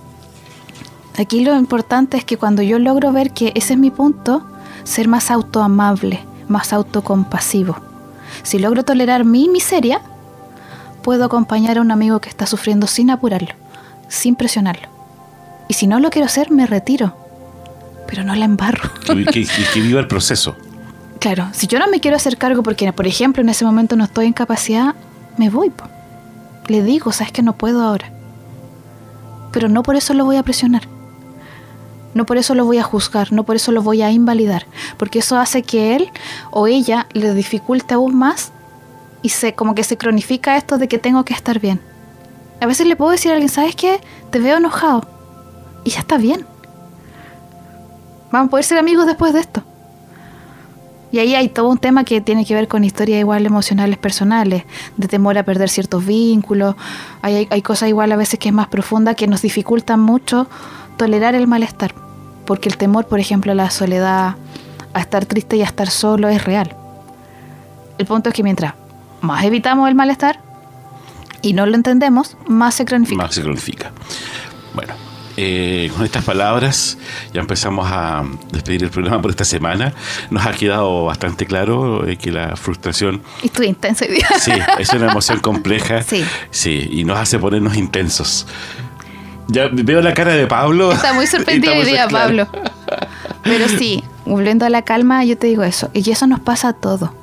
Aquí 1.17 1.43
lo 1.43 1.55
importante 1.55 2.15
es 2.15 2.25
que 2.25 2.37
cuando 2.37 2.61
yo 2.61 2.77
logro 2.77 3.11
ver 3.11 3.31
que 3.31 3.53
ese 3.55 3.73
es 3.73 3.79
mi 3.79 3.89
punto, 3.89 4.43
ser 4.83 5.07
más 5.07 5.31
autoamable, 5.31 6.23
más 6.47 6.73
autocompasivo. 6.73 7.75
Si 8.43 8.59
logro 8.59 8.85
tolerar 8.85 9.25
mi 9.25 9.49
miseria, 9.49 9.99
puedo 11.01 11.25
acompañar 11.25 11.79
a 11.79 11.81
un 11.81 11.89
amigo 11.89 12.19
que 12.21 12.29
está 12.29 12.45
sufriendo 12.45 12.85
sin 12.85 13.09
apurarlo, 13.09 13.55
sin 14.09 14.35
presionarlo. 14.35 14.89
Y 15.67 15.73
si 15.73 15.87
no 15.87 15.99
lo 15.99 16.11
quiero 16.11 16.27
hacer, 16.27 16.51
me 16.51 16.67
retiro. 16.67 17.15
Pero 18.07 18.23
no 18.23 18.33
la 18.35 18.45
embarro. 18.45 18.89
que- 19.05 19.25
que- 19.25 19.45
que 19.73 19.81
viva 19.81 19.99
el 19.99 20.07
proceso. 20.07 20.55
Claro, 21.19 21.47
si 21.51 21.67
yo 21.67 21.79
no 21.79 21.87
me 21.87 21.99
quiero 21.99 22.15
hacer 22.17 22.37
cargo 22.37 22.63
porque, 22.63 22.91
por 22.93 23.07
ejemplo, 23.07 23.41
en 23.41 23.49
ese 23.49 23.65
momento 23.65 23.95
no 23.95 24.03
estoy 24.05 24.27
en 24.27 24.33
capacidad, 24.33 24.95
me 25.37 25.49
voy. 25.49 25.69
po. 25.69 25.85
Le 26.67 26.83
digo, 26.83 27.11
sabes 27.11 27.31
que 27.31 27.41
no 27.41 27.53
puedo 27.53 27.81
ahora. 27.81 28.11
Pero 29.51 29.67
no 29.69 29.83
por 29.83 29.95
eso 29.95 30.13
lo 30.13 30.25
voy 30.25 30.35
a 30.37 30.43
presionar. 30.43 30.83
No 32.13 32.25
por 32.25 32.37
eso 32.37 32.55
lo 32.55 32.65
voy 32.65 32.77
a 32.77 32.83
juzgar, 32.83 33.31
no 33.31 33.43
por 33.43 33.55
eso 33.55 33.71
lo 33.71 33.81
voy 33.83 34.01
a 34.01 34.11
invalidar, 34.11 34.65
porque 34.97 35.19
eso 35.19 35.37
hace 35.37 35.61
que 35.63 35.95
él 35.95 36.09
o 36.51 36.65
ella 36.67 37.05
le 37.13 37.33
dificulte 37.33 37.93
aún 37.93 38.15
más 38.15 38.51
y 39.21 39.29
se 39.29 39.53
como 39.53 39.75
que 39.75 39.83
se 39.83 39.97
cronifica 39.97 40.57
esto 40.57 40.77
de 40.77 40.87
que 40.87 40.97
tengo 40.97 41.23
que 41.25 41.33
estar 41.33 41.59
bien. 41.59 41.79
A 42.59 42.65
veces 42.65 42.87
le 42.87 42.95
puedo 42.95 43.11
decir 43.11 43.29
a 43.31 43.35
alguien, 43.35 43.49
¿sabes 43.49 43.75
qué? 43.75 43.99
Te 44.31 44.39
veo 44.39 44.57
enojado. 44.57 45.07
Y 45.83 45.91
ya 45.91 45.99
está 45.99 46.17
bien. 46.17 46.45
Vamos 48.31 48.47
a 48.47 48.51
poder 48.51 48.65
ser 48.65 48.77
amigos 48.77 49.05
después 49.05 49.33
de 49.33 49.39
esto. 49.39 49.63
Y 51.11 51.19
ahí 51.19 51.35
hay 51.35 51.47
todo 51.47 51.69
un 51.69 51.77
tema 51.77 52.03
que 52.03 52.19
tiene 52.19 52.45
que 52.45 52.53
ver 52.53 52.67
con 52.67 52.83
historias 52.83 53.19
igual 53.19 53.45
emocionales 53.45 53.97
personales, 53.97 54.63
de 54.97 55.07
temor 55.07 55.37
a 55.37 55.43
perder 55.43 55.69
ciertos 55.69 56.05
vínculos. 56.05 56.75
Hay, 57.21 57.35
hay, 57.35 57.47
hay 57.49 57.61
cosas 57.61 57.87
igual 57.87 58.11
a 58.11 58.17
veces 58.17 58.39
que 58.39 58.49
es 58.49 58.53
más 58.53 58.67
profunda 58.67 59.15
que 59.15 59.27
nos 59.27 59.41
dificultan 59.41 60.01
mucho 60.01 60.47
tolerar 60.97 61.33
el 61.35 61.47
malestar. 61.47 61.93
Porque 62.45 62.67
el 62.67 62.77
temor, 62.77 63.07
por 63.07 63.19
ejemplo, 63.19 63.53
a 63.53 63.55
la 63.55 63.69
soledad, 63.69 64.35
a 64.93 64.99
estar 64.99 65.25
triste 65.25 65.55
y 65.57 65.61
a 65.61 65.65
estar 65.65 65.89
solo 65.89 66.27
es 66.27 66.43
real. 66.43 66.75
El 67.97 68.05
punto 68.05 68.29
es 68.29 68.35
que 68.35 68.43
mientras 68.43 68.73
más 69.21 69.43
evitamos 69.43 69.87
el 69.87 69.95
malestar 69.95 70.39
y 71.41 71.53
no 71.53 71.65
lo 71.65 71.75
entendemos, 71.75 72.37
más 72.47 72.75
se 72.75 72.85
cronifica. 72.85 73.23
Más 73.23 73.33
se 73.33 73.41
cronifica. 73.41 73.91
Bueno, 74.73 74.93
eh, 75.37 75.91
con 75.95 76.03
estas 76.03 76.23
palabras 76.23 76.97
ya 77.33 77.41
empezamos 77.41 77.87
a 77.91 78.23
despedir 78.51 78.83
el 78.83 78.89
programa 78.89 79.21
por 79.21 79.31
esta 79.31 79.45
semana. 79.45 79.93
Nos 80.31 80.45
ha 80.45 80.51
quedado 80.51 81.05
bastante 81.05 81.45
claro 81.45 82.07
eh, 82.07 82.17
que 82.17 82.31
la 82.31 82.55
frustración 82.55 83.21
Y 83.43 83.47
estuve 83.47 83.67
intenso 83.67 84.05
hoy 84.05 84.15
día. 84.15 84.27
Sí, 84.39 84.51
es 84.79 84.89
una 84.93 85.11
emoción 85.11 85.39
compleja. 85.39 86.01
Sí. 86.07 86.23
Sí, 86.51 86.89
y 86.91 87.03
nos 87.03 87.17
hace 87.19 87.37
ponernos 87.39 87.75
intensos. 87.77 88.47
Ya 89.47 89.69
veo 89.71 90.01
la 90.01 90.13
cara 90.13 90.33
de 90.33 90.47
Pablo. 90.47 90.91
Está 90.91 91.13
muy 91.13 91.27
sorprendido 91.27 91.73
hoy 91.73 91.85
día. 91.85 92.07
Pablo. 92.07 92.47
Pero 93.43 93.67
sí, 93.69 94.03
volviendo 94.25 94.65
a 94.65 94.69
la 94.69 94.81
calma, 94.81 95.23
yo 95.23 95.37
te 95.37 95.47
digo 95.47 95.63
eso. 95.63 95.89
Y 95.93 96.09
eso 96.11 96.27
nos 96.27 96.39
pasa 96.41 96.69
a 96.69 96.73
todo. 96.73 97.13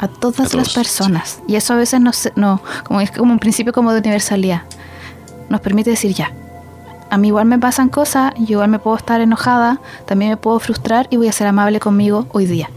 A 0.00 0.08
todas 0.08 0.40
A 0.40 0.42
las 0.42 0.50
todos, 0.52 0.74
personas. 0.74 1.40
Y 1.48 1.56
eso 1.56 1.72
a 1.74 1.76
veces 1.76 2.00
no, 2.00 2.12
se- 2.12 2.32
no 2.36 2.62
como 2.84 3.00
es 3.00 3.10
como 3.10 3.32
un 3.32 3.38
principio 3.38 3.72
como 3.72 3.92
de 3.92 3.98
universalidad. 4.00 4.62
Nos 5.48 5.60
permite 5.60 5.90
decir 5.90 6.14
ya. 6.14 6.32
A 7.10 7.16
mí 7.16 7.28
igual 7.28 7.46
me 7.46 7.58
pasan 7.58 7.88
cosas, 7.88 8.34
yo 8.36 8.44
igual 8.52 8.68
me 8.68 8.78
puedo 8.78 8.96
estar 8.96 9.20
enojada, 9.20 9.80
también 10.06 10.30
me 10.32 10.36
puedo 10.36 10.58
frustrar 10.60 11.06
y 11.10 11.16
voy 11.16 11.28
a 11.28 11.32
ser 11.32 11.46
amable 11.46 11.80
conmigo 11.80 12.26
hoy 12.32 12.46
día. 12.46 12.70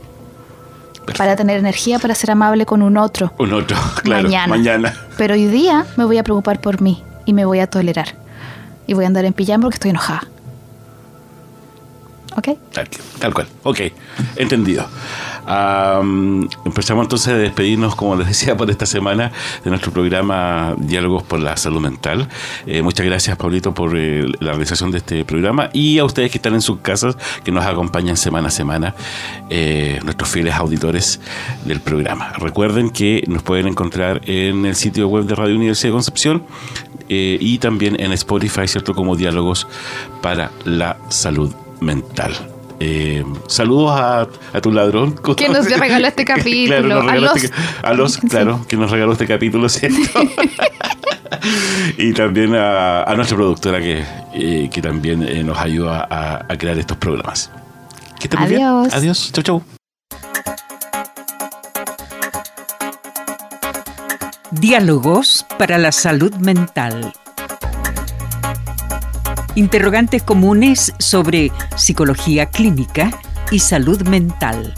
Para 1.18 1.36
tener 1.36 1.58
energía 1.60 2.00
para 2.00 2.16
ser 2.16 2.32
amable 2.32 2.66
con 2.66 2.82
un 2.82 2.96
otro. 2.98 3.34
Un 3.38 3.54
otro, 3.54 3.76
claro, 4.04 4.24
Mañana. 4.24 4.48
mañana. 4.48 4.94
Pero 5.18 5.34
hoy 5.34 5.48
día 5.48 5.86
me 5.98 6.06
voy 6.06 6.18
a 6.18 6.24
preocupar 6.24 6.62
por 6.62 6.82
mí 6.82 7.04
y 7.26 7.34
me 7.34 7.44
voy 7.44 7.60
a 7.60 7.68
tolerar. 7.68 8.16
Y 8.88 8.94
voy 8.94 9.04
a 9.04 9.08
andar 9.08 9.26
en 9.26 9.34
pijama 9.34 9.64
porque 9.64 9.76
estoy 9.76 9.90
enojada. 9.92 10.24
¿Ok? 12.38 12.58
Tal, 12.72 12.88
tal 13.20 13.34
cual. 13.34 13.48
Ok, 13.64 13.80
entendido. 14.38 14.86
Am, 15.46 16.48
empezamos 16.66 17.06
entonces 17.06 17.30
a 17.30 17.38
despedirnos, 17.38 17.96
como 17.96 18.16
les 18.16 18.28
decía, 18.28 18.56
por 18.56 18.70
esta 18.70 18.86
semana 18.86 19.32
de 19.64 19.70
nuestro 19.70 19.92
programa 19.92 20.76
Diálogos 20.78 21.24
por 21.24 21.40
la 21.40 21.58
Salud 21.58 21.82
Mental. 21.82 22.28
Eh, 22.66 22.82
muchas 22.82 23.06
gracias, 23.06 23.38
Pablito, 23.38 23.74
por 23.74 23.98
eh, 23.98 24.26
la 24.40 24.52
realización 24.52 24.92
de 24.92 25.00
este 25.00 25.26
programa 25.26 25.70
y 25.74 25.98
a 26.00 26.06
ustedes 26.06 26.32
que 26.32 26.38
están 26.38 26.54
en 26.54 26.62
sus 26.62 26.80
casas, 26.80 27.18
que 27.44 27.52
nos 27.52 27.66
acompañan 27.66 28.18
semana 28.18 28.50
a 28.50 28.52
semana, 28.52 28.96
eh, 29.50 30.00
nuestros 30.04 30.30
fieles 30.30 30.54
auditores 30.56 31.20
del 31.66 31.80
programa. 31.80 32.34
Recuerden 32.34 32.90
que 32.90 33.24
nos 33.28 33.44
pueden 33.44 33.68
encontrar 33.68 34.22
en 34.26 34.66
el 34.66 34.76
sitio 34.76 35.08
web 35.08 35.26
de 35.26 35.36
Radio 35.36 35.56
Universidad 35.56 35.90
de 35.90 35.94
Concepción 35.94 36.44
y 37.14 37.58
también 37.58 38.00
en 38.00 38.14
Spotify, 38.14 38.70
¿cierto? 38.70 38.96
Como 38.96 39.18
Diálogos 39.18 39.68
para 40.22 40.50
la 40.64 40.96
Salud 41.10 41.54
Mental. 41.82 42.51
Eh, 42.84 43.24
saludos 43.46 43.92
a, 43.92 44.22
a 44.54 44.60
tu 44.62 44.72
ladrón. 44.72 45.14
Que 45.38 45.48
nos 45.50 45.70
regaló 45.80 46.08
este 46.08 46.26
capítulo, 46.26 46.80
Claro, 46.80 46.88
nos 46.88 46.98
a 46.98 47.02
regaló 47.14 47.22
los- 47.34 47.44
este- 47.44 47.58
a 47.84 47.94
los, 47.94 48.14
Sí. 48.14 48.28
claro, 48.28 48.66
que 48.68 48.76
nos 48.76 48.90
regaló 48.90 49.12
este 49.12 49.28
capítulo, 49.28 49.70
¿cierto? 49.70 50.00
y 52.00 52.12
también 52.14 52.56
a, 52.56 53.04
a 53.04 53.14
nuestra 53.16 53.38
productora 53.38 53.80
que, 53.80 54.04
eh, 54.34 54.68
que 54.74 54.82
también 54.82 55.22
eh, 55.22 55.44
nos 55.44 55.60
ayuda 55.60 56.08
a, 56.10 56.46
a 56.52 56.58
crear 56.58 56.78
estos 56.80 56.98
programas. 56.98 57.52
Que 58.20 58.26
estén 58.26 58.40
muy 58.40 58.50
bien. 58.50 58.64
Adiós. 58.64 58.94
Adiós. 58.96 59.32
Chau, 59.32 59.44
chau. 59.44 59.64
Diálogos 64.52 65.46
para 65.58 65.78
la 65.78 65.92
salud 65.92 66.34
mental. 66.36 67.14
Interrogantes 69.56 70.24
comunes 70.24 70.94
sobre 70.98 71.52
psicología 71.76 72.46
clínica 72.46 73.12
y 73.52 73.60
salud 73.60 74.02
mental. 74.08 74.74